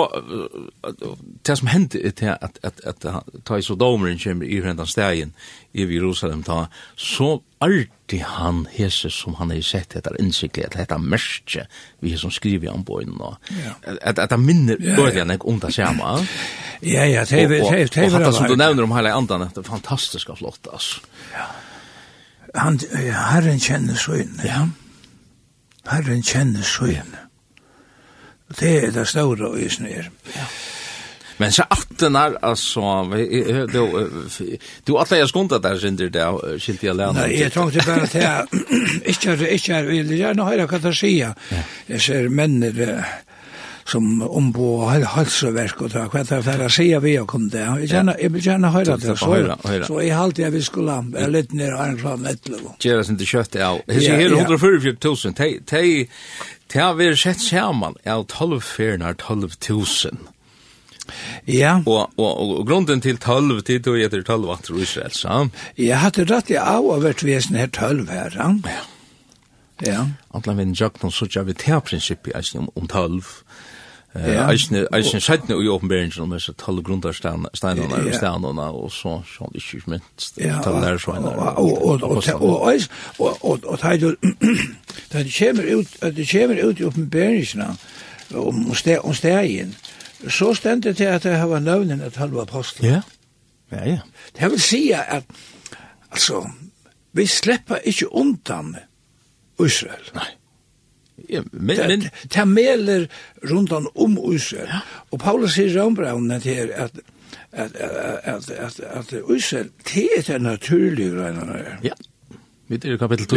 [1.47, 4.87] det som hendte er til at, at, at, at ta i sodomeren kommer i hendan
[4.89, 5.33] stegen
[5.73, 11.01] i Jerusalem, ta, så arti han hese som han har sett etter innsiklet, etter etter
[11.01, 11.65] merske
[12.05, 13.41] vi som skriver om bøyden og
[14.03, 16.19] At, at han minner dødelig enn om det samme.
[16.83, 17.65] Ja, ja, det er det.
[17.65, 21.01] Og hatt det som du nevner om hele andan, det er fantastisk flott, altså.
[21.33, 21.72] Ja, ja
[22.55, 24.45] han, Herren kjenner søgne.
[24.45, 24.67] Ja.
[25.91, 27.27] Herren kjenner søgne.
[28.61, 30.11] Det er det store og isner.
[30.37, 30.47] Ja.
[31.41, 32.81] Men så atten er, altså,
[33.73, 33.81] du,
[34.87, 37.17] du atle jeg skundet der, Sinder, det er skilt i alene.
[37.19, 38.61] Nei, jeg trengte bare til,
[39.11, 41.33] ikke er, ikke er, jeg gjerne høyre hva det sier,
[41.89, 43.03] jeg ser menner,
[43.89, 47.65] som ombå halsverk og det, hva det er for å si vi har kom det.
[47.83, 49.39] Jeg kjenner, jeg vil gjerne høyre det, så,
[49.89, 52.69] så jeg halte jeg vi skulle være litt nere av en klar etterløv.
[52.83, 53.73] Gjera sin til kjøttet, ja.
[53.89, 56.07] Jeg sier hele 144 000,
[56.73, 60.23] det har vært sett sammen, ja, 12 ferner, 12 000.
[61.51, 61.75] Ja.
[61.83, 65.43] Og, og, og grunden til 12 tid og etter 12 vakter i Israel, så.
[65.77, 68.81] Jeg hadde rett i av og vært vesen her 12 her, ja.
[69.83, 70.07] Ja.
[70.31, 73.33] Antla vi en jakk noen sånn, vi tar prinsippet om 12.
[74.15, 79.23] Eh eisne eisne sætne í openberingen um hesa tal grundarstein steinar og steinar og så,
[79.25, 81.57] so ikki minst tal der so einar.
[81.57, 82.81] Og og og og
[83.19, 84.17] og og og tað
[85.13, 87.79] tað kemur ut at det kemur út í openberingen
[88.35, 89.75] um stær um stærgin.
[90.29, 92.87] So stendur til at det hava nøvnen at halva apostel.
[92.87, 93.01] Ja.
[93.73, 93.99] Ja ja.
[94.41, 95.25] Det vil seia at
[96.11, 96.49] altså
[97.13, 98.77] vi sleppa ikki undan
[99.61, 100.05] Israel.
[100.15, 100.42] Nei.
[101.31, 102.05] Ja, men, det, men
[102.35, 103.07] det meler
[103.51, 104.69] rundt om Israel.
[104.69, 104.81] Ja.
[105.11, 107.01] Og Paulus sier i Rombraunen til at
[107.53, 111.79] at at at at Israel te er det naturlige greiene.
[111.85, 111.93] Ja.
[112.69, 113.37] Vi er i kapittel 2.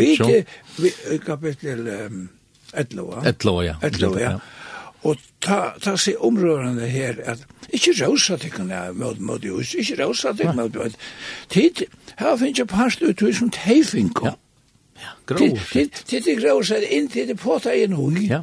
[0.77, 2.27] Vi er i kapittel 11.
[2.73, 3.75] 11, ja.
[3.81, 4.37] 11, ja.
[5.05, 9.75] Og ta, ta seg områdene her, at ikke rosa til tikkene jeg møte mot jus,
[9.77, 10.95] ikke rosa til tikkene er mot mot.
[11.49, 11.85] Tid,
[12.17, 14.31] her finnes jeg parst ut som teifinko.
[14.31, 14.33] Ja
[15.25, 16.03] grov shit.
[16.09, 18.09] Det det grov shit in til det porta i nu.
[18.21, 18.41] Ja.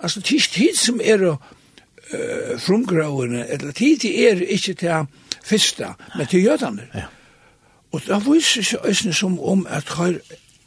[0.00, 5.06] Altså tis tis som er eh frumgrovene, eller tis er ikke til
[5.44, 6.88] fyrsta, men til jødene.
[6.94, 7.06] Ja.
[7.92, 10.18] Og da viser seg øsne som om at her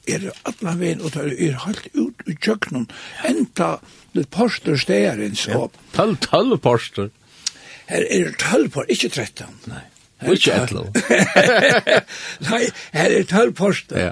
[0.08, 2.88] er alla veien, og der er halt ut i kjøkkenen,
[3.28, 3.78] enda
[4.16, 5.48] litt porster stegarens.
[5.48, 5.68] Ja.
[5.94, 7.10] Tall, tall porster.
[7.88, 9.60] Her er tall porster, ikke trettan.
[9.68, 9.84] Nei.
[10.26, 10.88] Ikke etlo.
[12.48, 12.62] Nei,
[12.96, 14.08] her er tølv poster.
[14.08, 14.12] Ja.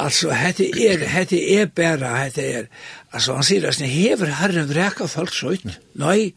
[0.00, 2.68] Altså, hette er, hette er bæra, hette er.
[3.12, 5.66] Altså, han sier, altså, hever herren vreka folk så ut.
[6.00, 6.32] Nei,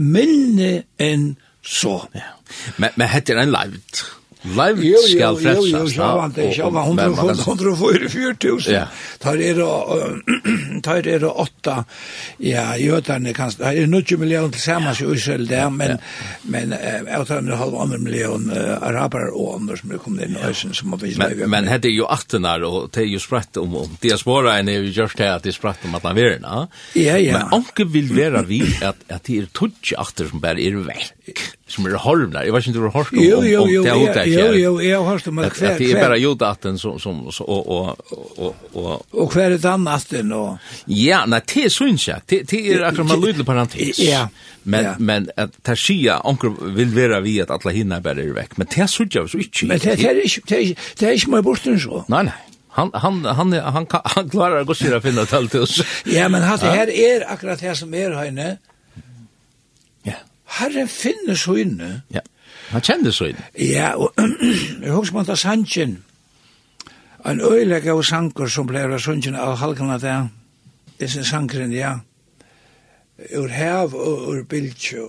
[0.00, 1.98] minne enn så.
[2.16, 2.32] Ja.
[2.78, 4.04] Men, men hette er en levd.
[4.44, 5.64] Live skal frelsast.
[5.64, 7.04] Jo, jo, jo, jo, jo, jo, jo, jo, sjåvande, sjåvande,
[7.44, 8.86] 144.000.
[9.18, 9.60] Tar er
[10.84, 11.76] tar er åtta,
[12.38, 15.96] ja, jøderne kan, tar er 90 millioner til samans i Israel der, men,
[16.42, 20.44] men, jeg tar en halv andre million araber og andre som er kommet inn i
[20.44, 21.44] Øysen, som må vise meg.
[21.48, 25.20] men hette jo attenar, og det er jo spratt om, om diasporaen er jo gjørst
[25.20, 26.64] det at det er spratt om at man verna.
[26.98, 27.40] Ja, ja.
[27.40, 31.44] Men anke vil være vi at, at det er tutsi atter som bare er vekk
[31.74, 32.44] som er horvna.
[32.46, 34.24] Jeg vet inte hur horsk om jo, jo, jo, det har gjort det.
[34.30, 35.46] Jo, jo, jeg har hørt om det.
[35.46, 37.96] At det är bara gjort att den som, som, och, och,
[38.36, 39.06] och, och.
[39.10, 40.58] Och kvar ett annat den och.
[40.86, 42.20] Ja, nei, det syns jeg.
[42.26, 43.98] Det, er akkurat man lydelig parentes.
[43.98, 44.28] Ja.
[44.62, 48.56] Men, men att det sier onker vill vara vi att alla hinna bare er vekk.
[48.56, 49.66] Men det syns jeg så inte.
[49.66, 52.04] Men det, er är inte, det är ikke, det är mer borten så.
[52.08, 52.32] Nej,
[52.68, 55.82] han han han han han klarar att gå sig finna tal till oss.
[56.04, 58.56] Ja, men han här är akkurat här som är henne.
[60.58, 62.02] Herren finner så inne.
[62.14, 62.20] Ja,
[62.70, 63.44] han kjenner så inne.
[63.58, 64.14] Ja, og
[64.82, 65.98] jeg husker man da sannsyn,
[67.24, 70.28] en øyelegge av sanker som ble sannsyn av halkene der,
[71.00, 71.96] disse sankeren, ja,
[73.34, 75.06] ur hev og ur bildtjø,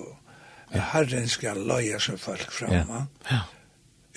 [0.73, 0.87] ja.
[0.93, 2.73] Herren skal løye seg folk fram.
[2.73, 3.43] Ja, ja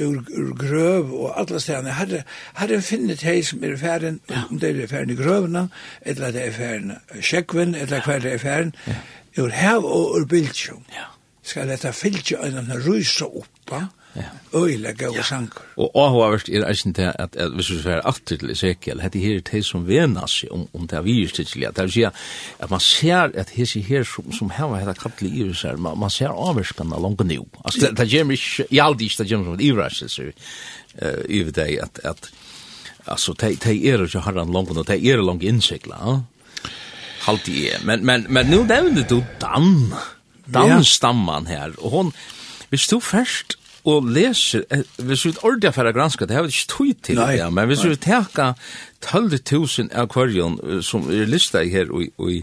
[0.01, 1.93] ur, ur grøv og alle stedene.
[1.95, 2.23] Herre,
[2.59, 4.43] herre finnet de som er færen, ja.
[4.51, 5.69] om det er færen i grøvene,
[6.03, 9.43] eller det er færen i eller hver det er færen, ja.
[9.43, 10.85] ur hev og ur bildsjum.
[10.93, 11.18] Ja
[11.49, 13.87] skal dette fylgje øynene rysa oppa,
[14.17, 14.29] ja.
[14.55, 15.65] øylegge og sanker.
[15.77, 19.41] Og avhåverst er eisen til at, at hvis vi ser alt til Ezekiel, hette her
[19.41, 23.33] til som venas om, om det er virus til det vil si at man ser
[23.35, 27.25] at hese her som, som heva hette kattelig i her, man, man ser avverskanna langt
[27.27, 27.47] nu.
[27.65, 30.29] Altså, det, det gjemmer ikke, i aldri ikke det gjemmer som et ivraselse
[31.03, 32.31] uh, i det, at, at
[33.09, 36.23] Alltså te te är det så har han långt och te är det långt insikla.
[37.21, 37.73] Halt i.
[37.85, 39.95] Men men men nu nämnde du Dan
[40.55, 41.75] dansstamman her.
[41.79, 42.13] Og hon,
[42.71, 44.65] hvis du først og leser,
[44.99, 47.71] hvis vi ordentlig for å granske, det har vi ikke tog til det, ja, men
[47.71, 48.51] hvis vi teka
[49.05, 52.43] 12.000 av kvarjon som er lista her og, og i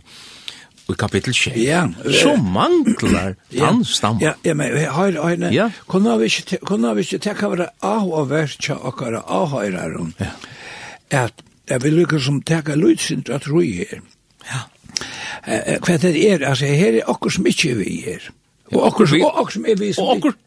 [1.01, 1.84] kapittel 6, ja,
[2.22, 4.22] så manglar tannstamma.
[4.22, 5.70] Ja, ja, men her, her, ja.
[5.89, 9.88] kunne vi ikke, kunne vi ikke teka være av og vært verkja okkara av høyre,
[11.10, 14.01] at jeg vil lykke som teka lydsynt at roi her,
[15.44, 18.32] hva det er, altså, her er okkur som ikke vi er.
[18.74, 20.38] Og okkur, vi, og okkur som er vi som og okkur,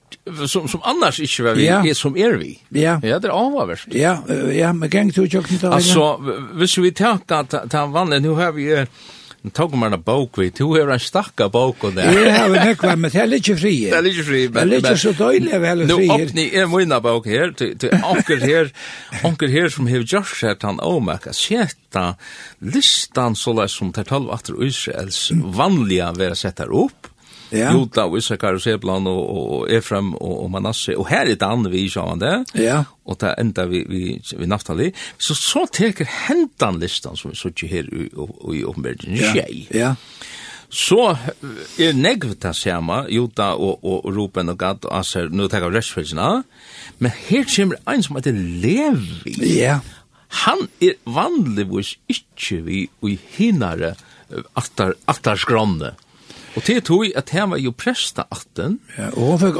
[0.50, 1.78] som, som annars ikke var vi, ja.
[1.86, 2.56] er som er vi.
[2.74, 2.96] Ja.
[3.02, 3.94] Ja, det er avhverst.
[3.94, 4.16] Ja,
[4.54, 6.08] ja, men geng til å kjøkken til Altså,
[6.58, 7.44] hvis vi tar ta,
[7.76, 8.72] han vanlig, nu har vi...
[8.74, 12.06] Uh, Nu tog man en bok vi, du har en stakka bok og det.
[12.10, 13.74] Jeg har en nekva, men det er litt fri.
[13.86, 14.40] Det er litt fri.
[14.50, 16.08] Det er litt så døylig av hele fri.
[16.08, 18.72] Nå åpne jeg mina bok her, til onker her,
[19.28, 22.08] onker her som hev gjørs her, han åmaka, seta
[22.58, 27.06] listan så leis som tar talv atter Israels vanliga vera settar opp,
[27.52, 27.72] ja.
[27.72, 30.96] Juda og Issakar og Seblan og, og Efraim og, og Manasse.
[30.98, 32.34] Og her er Dan vi, vi han det.
[32.54, 32.82] Ja.
[33.04, 34.02] Og det enda vi, vi,
[34.36, 34.92] vi Naftali.
[35.18, 39.16] Så så teker hentan listan som vi sitter her i, og, i åpenbergen.
[39.16, 39.46] Ja.
[39.74, 39.94] ja.
[40.68, 41.16] Så
[41.80, 45.78] er negv sama, Jota og, og, og Ruben og Gad og Aser, nu teker vi
[45.78, 46.42] restfølgene.
[46.98, 49.56] Men her kommer ein som heter Levi.
[49.60, 49.78] Ja.
[50.44, 53.94] Han er vanligvis ikkje vi i hinare
[54.56, 55.94] attar, attar skronne.
[56.56, 58.78] Og til tog at han var jo presta atten.
[58.98, 59.58] Ja, og hun fikk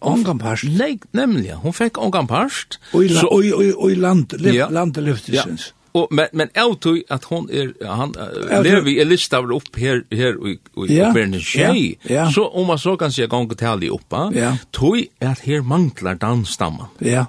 [0.00, 0.68] ongan parst.
[0.78, 2.78] Nei, nemlig, hun fikk ongan parst.
[2.92, 4.36] Og i land,
[4.70, 5.72] landelyftelsens.
[5.72, 5.80] Ja.
[5.94, 8.14] Og, men men jag tror att hon är han
[8.62, 11.98] lever i lista av upp här här i i den tjej.
[12.34, 14.32] Så om man så kan se gång till alla oppa.
[14.34, 14.56] Ja.
[14.70, 16.86] Tror att här manglar dansstamman.
[16.98, 17.26] Ja.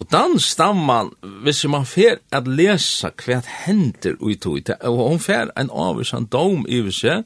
[0.00, 1.10] Og dansstamman,
[1.42, 6.66] hvis man fer at lesa hva hender ui tog, og hon fer en avvisan dom
[6.68, 7.22] i seg,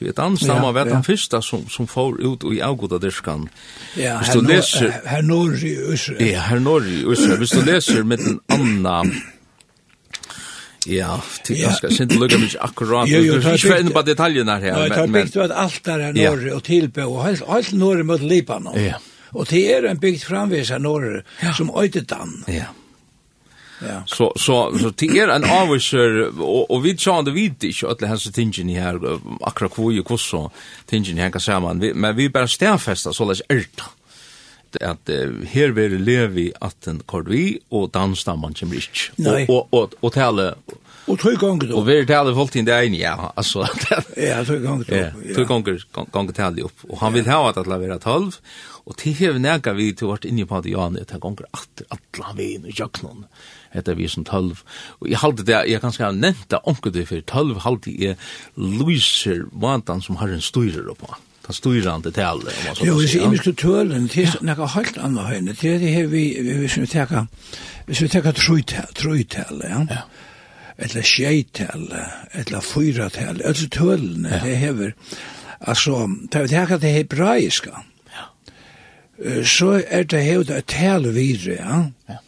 [0.00, 1.02] Du vet, annars ja, var den ja.
[1.02, 3.48] första som, som får ut i avgoda dyrskan.
[3.96, 4.94] Ja, Hvis du leser...
[5.04, 6.26] Herr Norri i Israel.
[6.26, 7.38] Ja, Herr Norri i Israel.
[7.38, 9.12] Hvis du leser med en annan...
[10.86, 11.72] Ja, det ja.
[11.72, 13.08] ska inte lugga mig akkurat.
[13.08, 14.72] Jo, jo, jag ska inte på detaljerna här.
[14.72, 18.20] Nej, det har byggt ett altare här norr och tillbe och helt helt norr mot
[18.20, 18.84] Libanon.
[18.84, 18.94] Ja.
[19.28, 21.24] Och det är en byggt framvis här norr
[21.56, 22.44] som Øytedan.
[22.46, 22.64] Ja.
[23.88, 24.02] Ja.
[24.06, 28.08] Så så så det är en avsher och och vi tjänar det vid inte alla
[28.08, 30.50] hans tingen här akra kvoj och kosso
[30.86, 33.82] tingen här kan säga man men vi bara stäfesta så läs at
[34.80, 35.10] att
[35.50, 40.54] här vill levi att en kordvi och dansstamman kommer inte och och och och og
[41.10, 41.76] Och två gånger då.
[41.76, 43.58] Och vi tale folk till dig ja, alltså.
[44.16, 45.10] ja, två gong då.
[45.34, 46.78] Två gånger gånger talar upp.
[46.88, 48.32] Och han vill ha att det lavera 12
[48.84, 51.82] och till hev näka vi till vart inni på det Jan ett gånger att
[52.20, 53.24] han vi i jöknon
[53.74, 54.62] etter vi som tølv.
[55.00, 58.16] Og jeg halte det, jeg kan skal nevnta omkring det for tølv halte jeg
[58.56, 61.10] lyser vantan som har en styrer på.
[61.50, 64.68] Han styrande til alle, om man så Jo, det er imiske tølen, det er nekka
[64.76, 66.24] helt anna høyne, det er det her vi,
[66.60, 67.24] hvis vi teka,
[67.88, 70.02] hvis vi teka trøytale, ja,
[70.78, 72.04] eller tjejtale,
[72.38, 74.94] eller fyratale, altså tølene, det hever,
[75.60, 77.82] altså, det er teka det hebraiska,
[79.44, 82.22] så er det hever det videre, ja, ja,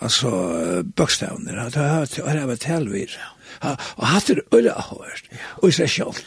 [0.00, 3.16] altså bøkstavner, at han har vært helvir.
[3.62, 5.32] Og hatt det øyla hørt,
[5.62, 6.20] og i seg sjálf.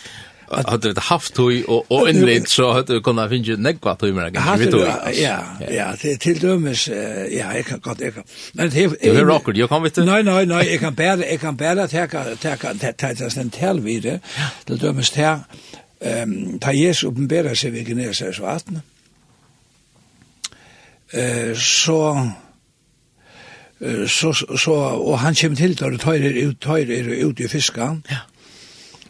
[0.50, 4.42] Hatt det haft høy og innritt, så hatt det kunnet finne nekva høy med det.
[5.20, 5.36] Ja,
[5.70, 8.26] ja, til dømes, ja, jeg kan godt, jeg kan.
[8.58, 10.06] Men det er rocker, jeg kan vite.
[10.08, 14.18] Nei, nei, nei, jeg kan bare, jeg kan bare teka, teka, teka, teka, teka,
[14.66, 15.38] til dømes teka,
[16.62, 18.82] ta Jesus oppenbæra seg ved Genesis vatten,
[21.60, 22.02] så
[24.08, 28.04] så, så, og han kommer til der og tøyrer ut, tøyrer ut i fiskan.
[28.10, 28.26] Ja.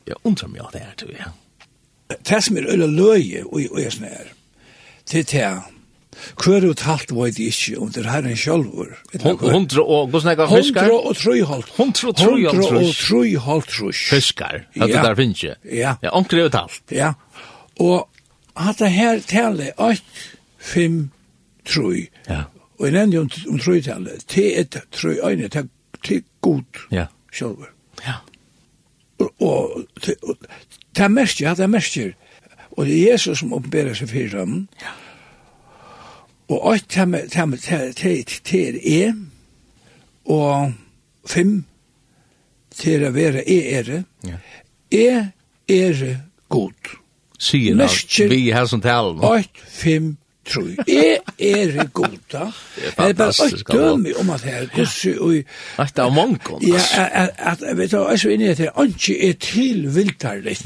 [0.07, 2.17] Jeg undrar mig at det er, tror jeg.
[2.29, 4.31] Det som er øyla løye og jeg snær,
[5.05, 5.61] til til
[6.39, 8.91] Kvar ut halt var det ikkje om det herren sjálfur.
[9.23, 10.89] Hundra og hvordan ega fiskar?
[10.89, 11.69] Hundra og trøy halt.
[11.77, 12.55] Hundra og trøy halt.
[12.55, 13.93] Hundra og trøy halt trøy.
[13.95, 15.55] Fiskar, at det der finnes ikke.
[15.79, 15.95] Ja.
[16.03, 16.81] Ja, omkri ut halt.
[16.91, 17.13] Ja.
[17.79, 18.09] Og
[18.57, 20.03] hatt det her tale 8,
[20.59, 21.01] 5,
[21.65, 22.07] 3.
[22.27, 22.41] Ja.
[22.79, 24.37] Og jeg nevnte jo om trøytallet.
[24.37, 25.69] et trøy øyne, til,
[26.03, 27.05] til god ja.
[27.33, 27.71] sjølver.
[28.05, 28.13] Ja.
[29.19, 30.15] Og og til,
[30.95, 31.97] det er mest, ja, det er mest,
[32.71, 34.67] og det er Jesus som oppenberer seg fyrir dem.
[34.81, 34.93] Ja.
[36.49, 39.13] Og alt det er e,
[40.25, 40.71] og
[41.27, 41.65] fem,
[42.79, 44.03] til å være e ere.
[44.23, 44.39] Ja.
[44.91, 45.31] E
[45.67, 46.15] ere
[46.49, 46.95] god.
[47.39, 49.19] Sier han, vi har som talen.
[49.23, 50.15] Alt fem
[50.49, 50.67] tru.
[50.87, 52.49] Jeg er i goda.
[52.75, 53.69] Det er fantastisk.
[53.69, 55.33] Jeg er bare dømi om at her gussi og...
[55.77, 56.63] Det er mongon.
[56.67, 56.81] Ja,
[57.37, 60.65] at jeg vet du, jeg er i at det ikke er tilviltarligt.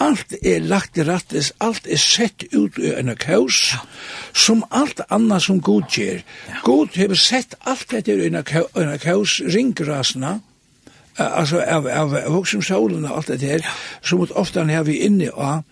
[0.00, 3.74] Alt er lagt i rattis, alt er sett ut i en kaos,
[4.32, 6.22] som alt anna som god gjer.
[6.64, 8.40] God hever sett alt dette i en
[9.02, 10.38] kaos, ringrasna,
[11.18, 13.66] altså av, av voksen solen og alt det her,
[14.02, 15.62] så måtte ofte han vi inne av,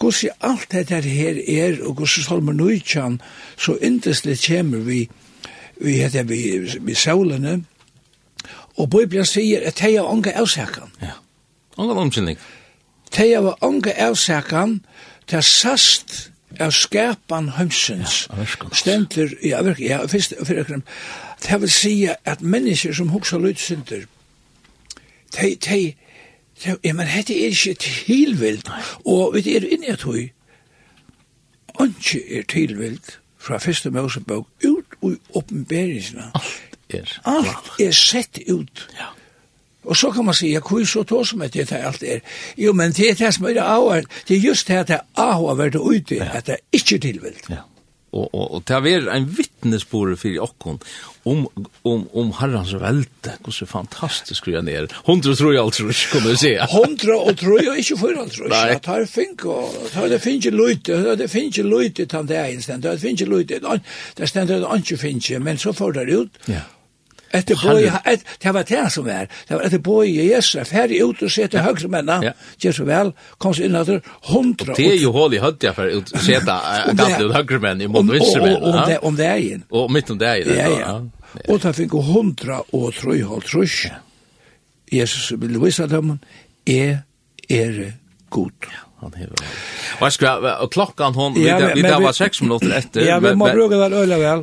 [0.00, 3.20] hvordan alt det her er, og hvordan solmer nøytjan,
[3.56, 5.08] så indeslig kommer vi,
[5.80, 6.40] vi heter vi,
[6.80, 7.60] vi solene,
[8.76, 10.92] og Bibelen sier at det er unge avsakan.
[11.02, 11.18] Ja,
[11.76, 12.38] unge omkjenning.
[13.16, 14.80] Det er unge avsakan,
[15.30, 16.30] det sast
[16.60, 18.24] av skapan hømsens,
[18.72, 20.86] stendler, ja, virkelig, ja, fyrst, fyrst, fyrst,
[21.40, 22.00] det fyrst, fyrst,
[22.42, 24.19] fyrst, fyrst, som fyrst, fyrst,
[25.36, 25.94] de, de,
[26.64, 28.62] de, ja, men dette er ikke tilvild,
[29.04, 30.30] og vi er inne i at vi,
[31.80, 36.30] ikke er tilvild fra første Mosebok ut og oppenberingsene.
[36.34, 37.20] Alt er.
[37.24, 38.88] Alt er sett ut.
[38.98, 39.06] Ja.
[39.84, 42.18] Og så kan man sige, hvor er så tog som at dette alt er?
[42.58, 45.00] Jo, men det er det som er det det er just det at det er
[45.16, 47.50] avhånd er ute, at det er ikke tilvilt.
[47.50, 47.56] Ja
[48.12, 50.80] og og og ta ver ein vittnesbörd for okkon
[51.24, 51.46] om
[51.84, 56.20] om om Herrens välte hur så fantastisk skulle jag ner 100 tror jeg altså alltså
[56.20, 60.18] du se 100 og tror jag inte för alltså jag tar fink og tar det
[60.18, 63.80] finns ju lite det finns ju lite tant där inständigt det finns ju lite
[64.16, 66.60] det ständer det inte finns men så får det ut ja
[67.30, 70.98] Etter boi, et, det var det som var, det var etter boi i Jesra, ferdig
[71.06, 72.32] ut og sete høyre menna, ja.
[72.58, 74.00] gjør så vel, kom så inn at det
[74.32, 74.74] hundra.
[74.74, 76.58] Det er jo hål i høyde for ut og sete
[76.98, 78.98] gamle ut høyre menn i måten visse menn.
[78.98, 79.64] Om det er inn.
[79.70, 80.58] Og mitt om det er inn.
[80.58, 80.92] Ja, ja.
[81.46, 83.84] Og da fikk hun hundra og trøy og trus.
[84.90, 86.16] Jesus vil vise dem,
[86.66, 86.98] jeg
[87.46, 87.82] er
[88.34, 88.70] god.
[88.74, 89.36] Ja han hever.
[90.00, 93.00] Vad ska og klockan hon vi där vi där var 6 minuter etter.
[93.00, 94.42] Ja, vi måste bruka det vel.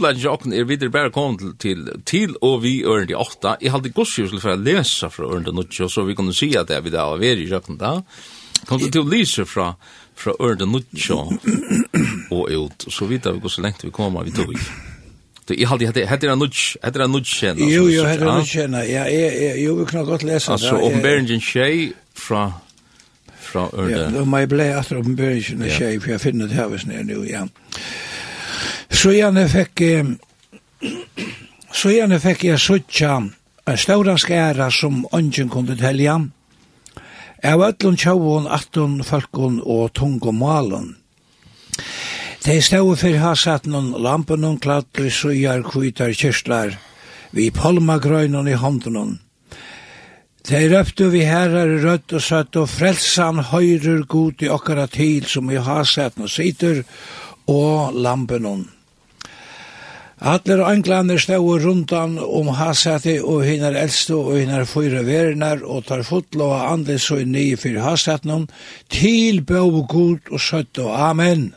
[0.00, 0.18] väl.
[0.18, 3.56] jokken er är vidare kommet til, till till och vi är i åtta.
[3.60, 6.68] Jag hade gosse skulle för att läsa för under nu så vi kunde se att
[6.68, 8.02] det vi där var i jokken där.
[8.66, 9.74] Kom du till Lisa från
[10.16, 10.82] från under nu
[12.30, 14.56] och ut så vidt vi går så lengt vi kommer vi tog.
[15.46, 17.60] Du i halde hade hade en nudge, hade en nudge kjenne.
[17.60, 20.52] Jo, jo, hade er nudge kjenne, Ja, jag jag vill knappt läsa.
[20.52, 22.52] Alltså uppenbarligen tjej från
[23.52, 23.92] fra Ørde.
[23.92, 27.04] Ja, og jeg ble etter oppenberingen av tjei, for jeg finner det her hvis nere
[27.08, 27.44] nu, ja.
[28.92, 29.82] Så gjerne fikk,
[31.72, 33.16] så gjerne fikk jeg suttja
[33.66, 36.18] en ståra skæra som ånden kunne telja.
[37.42, 40.92] Jeg var ætlund tjauon, attun, falkon og tung og malen.
[42.44, 46.74] De stod for ha satt noen lampen og klatter, søyer, kvitar, kyrstlar,
[47.30, 49.18] vi palmagrøynen i hånden
[50.42, 55.28] De røpte vi herrar i rødt og søtt og frelsan høyrer god i okkara til
[55.30, 56.80] som i haseten no sitter
[57.46, 58.64] og lampenon.
[60.18, 66.02] Atler og englander rundan om hasete og hinner eldste og hinner fyra verinar og tar
[66.02, 68.48] fotlo og andre så i nye fyra haseten
[68.90, 71.54] til bøv god og søtt og amen.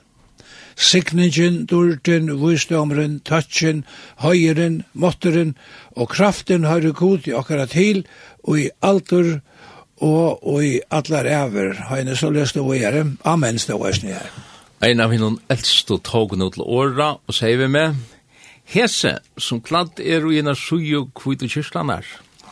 [0.75, 3.85] Signingen, durten, visdomren, touchen,
[4.19, 5.55] høyeren, måtteren
[5.95, 8.03] og kraften høyre god i okkara til
[8.43, 9.37] og i altur
[10.03, 11.79] og, og i allar ever.
[11.89, 13.05] Høyne så løst og gjøre.
[13.23, 14.29] Amen, stå oss Ein her.
[14.83, 17.95] En av hinnom eldste togene til åra, og sier vi med,
[18.65, 22.05] Hese, som kladd er og gjennom sju og kvitt kyrslanar.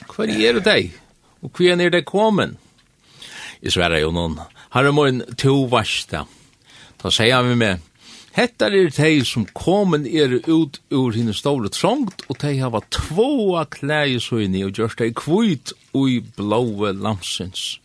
[0.08, 0.94] Hva er det deg?
[1.42, 2.56] Og hva er det kommet?
[3.64, 4.38] Jeg sverre jo noen.
[4.74, 6.24] Herre morgen, to varsta.
[7.02, 7.82] Da sier han vi med,
[8.34, 13.68] Hetta er tei som komin er ut ur hinn stóru trångt, og tei hava tvåa
[13.70, 17.78] klæje søyni og gjørst tei kvit ui blåe lamsins.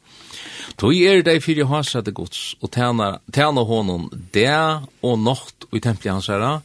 [0.81, 6.31] Tui er dei fyrir hasrette gods, og tæna honom der og nokt ui templi hans
[6.33, 6.63] herra,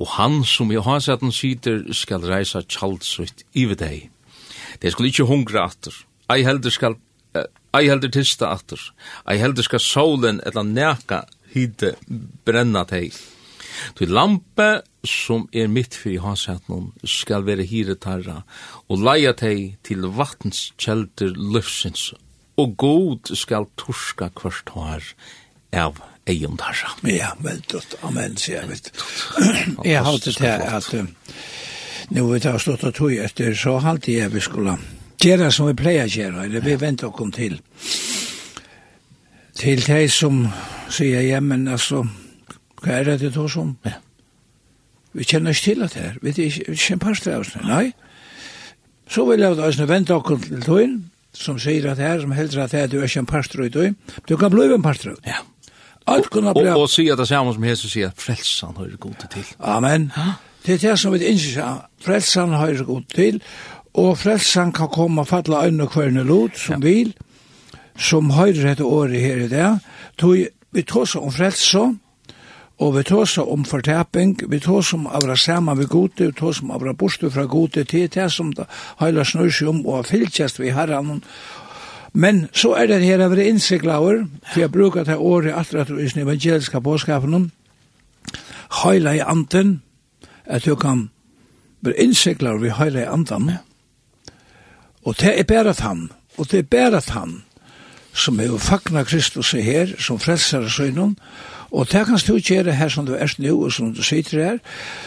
[0.00, 4.08] og han som i hasretten sitter skal reisa tjaldsvitt ive dei.
[4.82, 5.94] Dei skal ikkje hungra atter,
[6.34, 6.98] ei heldur skal
[7.70, 8.80] Ei heldur tista atter.
[9.30, 11.20] Ei heldur skal solen eller neka
[11.54, 11.94] hite
[12.46, 13.10] brenna tei.
[13.96, 18.42] Tu lampe som er mitt fyrir hanshetnum skal vere hiretarra
[18.90, 22.10] og leia tei til vatnskjelder løfsins
[22.60, 25.06] og god skal torska kvart hår
[25.80, 26.92] av eion tarra.
[27.08, 27.96] Ja, vel dutt.
[28.04, 28.90] Amen, sier jeg vet.
[29.88, 30.90] Jeg har alltid til at
[32.10, 34.74] nu vi tar stått og tog etter, så halte jeg vi skulle
[35.22, 37.60] gjøre som vi pleier å gjøre, eller vi venter å til.
[37.60, 38.09] Ja
[39.60, 40.44] til de som
[40.90, 42.04] sier, ja, men altså,
[42.80, 43.76] hva er det du som?
[43.84, 43.98] Ja.
[45.12, 46.18] Vi kjenner ikke til at det her.
[46.22, 47.54] Vi er ikke en parst av oss.
[47.66, 47.90] Nei.
[49.10, 50.98] Så vil jeg også vente dere til tøyen,
[51.34, 53.56] som sier at det her, som heldur at det er du er ikke en parst
[53.58, 53.96] av tøyen.
[54.28, 55.42] Du kan bli en parst av Ja.
[56.06, 56.64] Alt kunne bli...
[56.70, 59.44] Og, og sier det samme som Jesus sier, frelsan høyre god til.
[59.60, 60.08] Amen.
[60.64, 63.42] Det er det som vi ikke sier, har høyre god til,
[63.94, 67.29] og frelsan kan komme og falle øyne og kverne lot som vil, ja
[67.98, 69.78] som høyrer dette året her i dag,
[70.18, 71.82] tog vi tåsa om frelse,
[72.80, 76.70] og vi tåsa om fortaping, vi tåsa om avra sammen vi gode, vi tåsa om
[76.70, 78.66] avra borstu fra gode, til det som det
[79.00, 81.22] høyla snur seg om, og fylkjast vi herran,
[82.12, 85.88] Men så er det her av det innsiklaver, for jeg bruker det året etter at
[85.88, 87.52] du er i den evangeliske påskapen,
[88.82, 89.82] høyla i anten,
[90.44, 91.10] at du kan
[91.80, 93.52] være innsiklaver ved høyla i anten,
[95.04, 97.42] og det er bare han, og det er bare han,
[98.12, 101.16] som er fagna Kristus her, som frelsar søgnen,
[101.70, 104.58] og det kan du gjøre her som du er nu, og som du sitter her,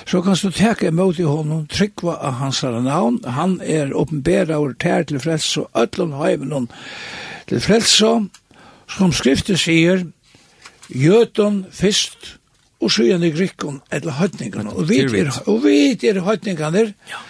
[0.08, 4.78] så kan du teke imot i honom, trykva av hans navn, han er åpenbæra og
[4.80, 6.70] tær til frelse, og ødlån heimen
[7.48, 8.14] til frelse,
[8.88, 10.06] som skriften sier,
[10.90, 12.38] gjøton fyrst,
[12.84, 17.22] og søgjane grikkon, eller høytningene, og vi er, og vi er høytningene, ja.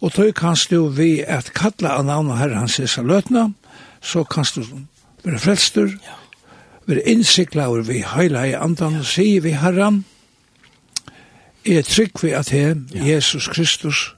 [0.00, 3.50] og tog kanst du vi at kalla av navnet herre hans Jesu løtna,
[4.00, 4.64] så kanst du
[5.24, 6.16] være frelstur, ja.
[6.86, 9.06] være innsiklaver vi heila i andan, ja.
[9.06, 10.04] sier vi herran,
[11.64, 13.04] er trygg vi at he, ja.
[13.04, 14.14] Jesus Kristus,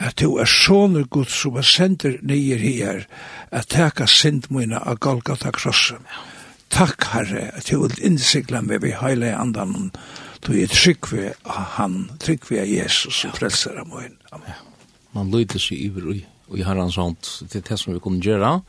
[0.00, 3.04] at du er sånne Gud som er sender nye her,
[3.52, 6.06] at teka synd mine av Golgata krossen.
[6.08, 6.26] Ja.
[6.70, 9.90] Takk, Herre, at du vil innsikla meg vi heila i andan,
[10.46, 14.14] du er trygg vi av han, trygg vi av Jesus, som frelser av mine.
[14.32, 14.48] Amen.
[14.48, 14.62] Ja.
[15.16, 16.20] Man lyder seg iver i,
[16.54, 17.18] i herrans hånd,
[17.50, 18.60] det er det som vi kunne gjøre,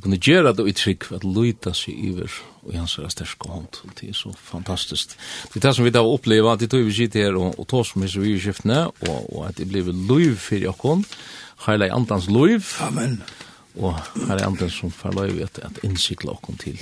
[0.00, 3.82] vi kunne gjøre det i trygg at løyta seg iver og hans er sterske hånd
[4.00, 5.12] det er så fantastisk
[5.52, 7.68] det er det som vi da opplever at det tog vi sitter her og, og
[7.68, 11.04] tog som er så i skiftene og, og at det blir løyv for jokken
[11.66, 13.20] heila i andans løyv Amen.
[13.78, 13.94] Og
[14.26, 16.80] her er andans som får løyv at, at innsikla okken til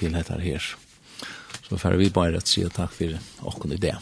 [0.00, 0.76] til dette her.
[1.68, 3.96] Så får vi bare at si takk for okken i det